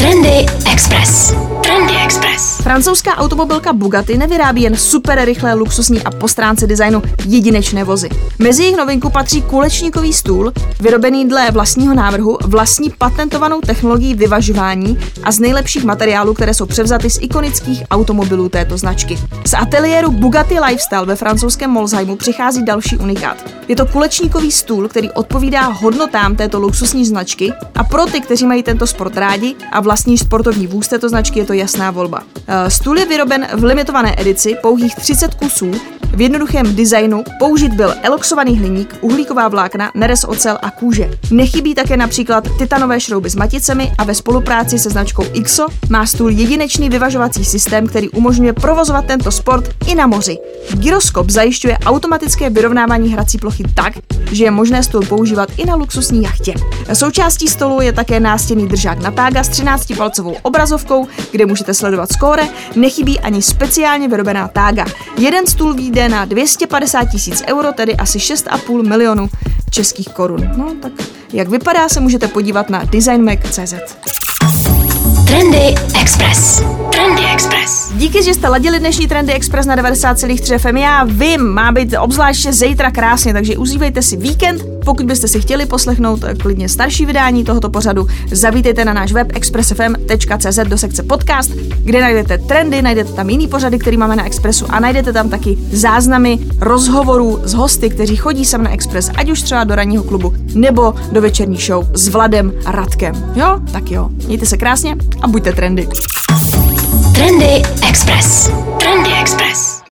Trendy 0.02 0.46
Express. 0.72 1.34
Trendy 1.62 1.94
Express. 2.04 2.60
Francouzská 2.62 3.16
automobilka 3.16 3.72
Bugatti 3.72 4.18
nevyrábí 4.18 4.62
jen 4.62 4.76
super 4.76 5.24
rychlé, 5.24 5.54
luxusní 5.54 6.02
a 6.02 6.10
po 6.10 6.28
stránce 6.28 6.66
designu 6.66 7.02
jedinečné 7.26 7.84
vozy. 7.84 8.08
Mezi 8.38 8.62
jejich 8.62 8.76
novinku 8.76 9.10
patří 9.10 9.42
kulečníkový 9.42 10.12
stůl, 10.12 10.52
vyrobený 10.80 11.28
dle 11.28 11.50
vlastního 11.50 11.94
návrhu, 11.94 12.38
vlastní 12.44 12.90
patentovanou 12.98 13.60
technologií 13.60 14.14
vyvažování 14.14 14.98
a 15.24 15.32
z 15.32 15.38
nejlepších 15.38 15.84
materiálů, 15.84 16.34
které 16.34 16.54
jsou 16.54 16.66
převzaty 16.66 17.10
z 17.10 17.18
ikonických 17.20 17.82
automobilů 17.90 18.48
této 18.48 18.78
značky. 18.78 19.18
Z 19.46 19.54
ateliéru 19.54 20.10
Bugatti 20.10 20.60
Lifestyle 20.60 21.06
ve 21.06 21.16
francouzském 21.16 21.70
Molsheimu 21.70 22.16
přichází 22.16 22.64
další 22.64 22.96
unikát. 22.96 23.36
Je 23.68 23.76
to 23.76 23.86
kulečníkový 23.86 24.52
stůl, 24.52 24.88
který 24.88 25.10
odpovídá 25.10 25.66
hodnotám 25.66 26.36
této 26.36 26.60
luxusní 26.60 27.04
značky 27.04 27.52
a 27.74 27.84
pro 27.84 28.06
ty, 28.06 28.20
kteří 28.20 28.46
mají 28.46 28.62
tento 28.62 28.86
sport 28.86 29.16
rádi 29.16 29.54
a 29.72 29.80
vlastní 29.92 30.18
sportovní 30.18 30.66
vůz 30.66 30.88
této 30.88 31.08
značky, 31.08 31.38
je 31.38 31.44
to 31.44 31.52
jasná 31.52 31.90
volba. 31.90 32.22
Eh, 32.46 32.70
stůl 32.70 32.98
je 32.98 33.06
vyroben 33.06 33.46
v 33.54 33.64
limitované 33.64 34.14
edici, 34.18 34.56
pouhých 34.62 34.94
30 34.94 35.34
kusů, 35.34 35.70
v 36.14 36.20
jednoduchém 36.20 36.76
designu 36.76 37.24
použit 37.38 37.72
byl 37.72 37.94
eloxovaný 38.02 38.58
hliník, 38.58 38.96
uhlíková 39.00 39.48
vlákna, 39.48 39.92
nerez 39.94 40.24
ocel 40.24 40.58
a 40.62 40.70
kůže. 40.70 41.10
Nechybí 41.30 41.74
také 41.74 41.96
například 41.96 42.48
titanové 42.58 43.00
šrouby 43.00 43.30
s 43.30 43.34
maticemi 43.34 43.92
a 43.98 44.04
ve 44.04 44.14
spolupráci 44.14 44.78
se 44.78 44.90
značkou 44.90 45.24
IXO 45.32 45.66
má 45.88 46.06
stůl 46.06 46.30
jedinečný 46.30 46.88
vyvažovací 46.88 47.44
systém, 47.44 47.86
který 47.86 48.08
umožňuje 48.08 48.52
provozovat 48.52 49.04
tento 49.04 49.30
sport 49.30 49.70
i 49.86 49.94
na 49.94 50.06
moři. 50.06 50.38
Gyroskop 50.72 51.30
zajišťuje 51.30 51.78
automatické 51.78 52.50
vyrovnávání 52.50 53.12
hrací 53.12 53.38
plochy 53.38 53.64
tak, 53.74 53.92
že 54.32 54.44
je 54.44 54.50
možné 54.50 54.82
stůl 54.82 55.02
používat 55.06 55.48
i 55.56 55.66
na 55.66 55.74
luxusní 55.74 56.22
jachtě. 56.22 56.54
Součástí 56.92 57.48
stolu 57.48 57.80
je 57.80 57.92
také 57.92 58.20
nástěnný 58.20 58.68
držák 58.68 58.98
na 58.98 59.10
tága 59.10 59.44
s 59.44 59.48
13-palcovou 59.82 60.36
obrazovkou, 60.42 61.08
kde 61.30 61.46
můžete 61.46 61.74
sledovat 61.74 62.12
skóre, 62.12 62.48
nechybí 62.76 63.20
ani 63.20 63.42
speciálně 63.42 64.08
vyrobená 64.08 64.48
tága. 64.48 64.86
Jeden 65.18 65.46
stůl 65.46 65.74
vyjde 65.74 66.08
na 66.08 66.24
250 66.24 67.04
tisíc 67.04 67.42
euro, 67.46 67.72
tedy 67.72 67.96
asi 67.96 68.18
6,5 68.18 68.88
milionu 68.88 69.28
českých 69.70 70.08
korun. 70.08 70.50
No 70.56 70.74
tak 70.82 70.92
jak 71.32 71.48
vypadá, 71.48 71.88
se 71.88 72.00
můžete 72.00 72.28
podívat 72.28 72.70
na 72.70 72.84
designmac.cz. 72.84 73.74
Trendy 75.32 75.74
Express. 76.00 76.62
Trendy 76.92 77.22
Express. 77.32 77.92
Díky, 77.96 78.22
že 78.22 78.34
jste 78.34 78.48
ladili 78.48 78.78
dnešní 78.78 79.08
Trendy 79.08 79.32
Express 79.32 79.66
na 79.66 79.76
90,3 79.76 80.58
FM. 80.58 80.76
Já 80.76 81.04
vím, 81.04 81.40
má 81.40 81.72
být 81.72 81.94
obzvláště 82.00 82.52
zítra 82.52 82.90
krásně, 82.90 83.32
takže 83.32 83.56
užívejte 83.56 84.02
si 84.02 84.16
víkend. 84.16 84.62
Pokud 84.84 85.06
byste 85.06 85.28
si 85.28 85.40
chtěli 85.40 85.66
poslechnout 85.66 86.24
eh, 86.24 86.34
klidně 86.34 86.68
starší 86.68 87.06
vydání 87.06 87.44
tohoto 87.44 87.70
pořadu, 87.70 88.06
zavítejte 88.32 88.84
na 88.84 88.92
náš 88.92 89.12
web 89.12 89.28
expressfm.cz 89.34 90.58
do 90.64 90.78
sekce 90.78 91.02
podcast, 91.02 91.50
kde 91.84 92.00
najdete 92.00 92.38
trendy, 92.38 92.82
najdete 92.82 93.12
tam 93.12 93.30
jiný 93.30 93.48
pořady, 93.48 93.78
který 93.78 93.96
máme 93.96 94.16
na 94.16 94.26
Expressu 94.26 94.66
a 94.68 94.80
najdete 94.80 95.12
tam 95.12 95.28
taky 95.28 95.58
záznamy 95.72 96.38
rozhovorů 96.60 97.40
s 97.44 97.54
hosty, 97.54 97.90
kteří 97.90 98.16
chodí 98.16 98.44
sem 98.44 98.62
na 98.62 98.70
Express, 98.70 99.10
ať 99.14 99.30
už 99.30 99.42
třeba 99.42 99.64
do 99.64 99.74
ranního 99.74 100.02
klubu 100.02 100.34
nebo 100.54 100.94
do 101.12 101.20
večerní 101.20 101.56
show 101.56 101.86
s 101.94 102.08
Vladem 102.08 102.52
a 102.64 102.72
Radkem. 102.72 103.32
Jo? 103.34 103.60
Tak 103.72 103.90
jo. 103.90 104.08
Mějte 104.26 104.46
se 104.46 104.56
krásně 104.56 104.96
a 105.22 105.26
buďte 105.28 105.52
trendy. 105.52 105.88
Trendy 107.14 107.62
Express. 107.88 108.50
Trendy 108.78 109.10
Express. 109.20 109.82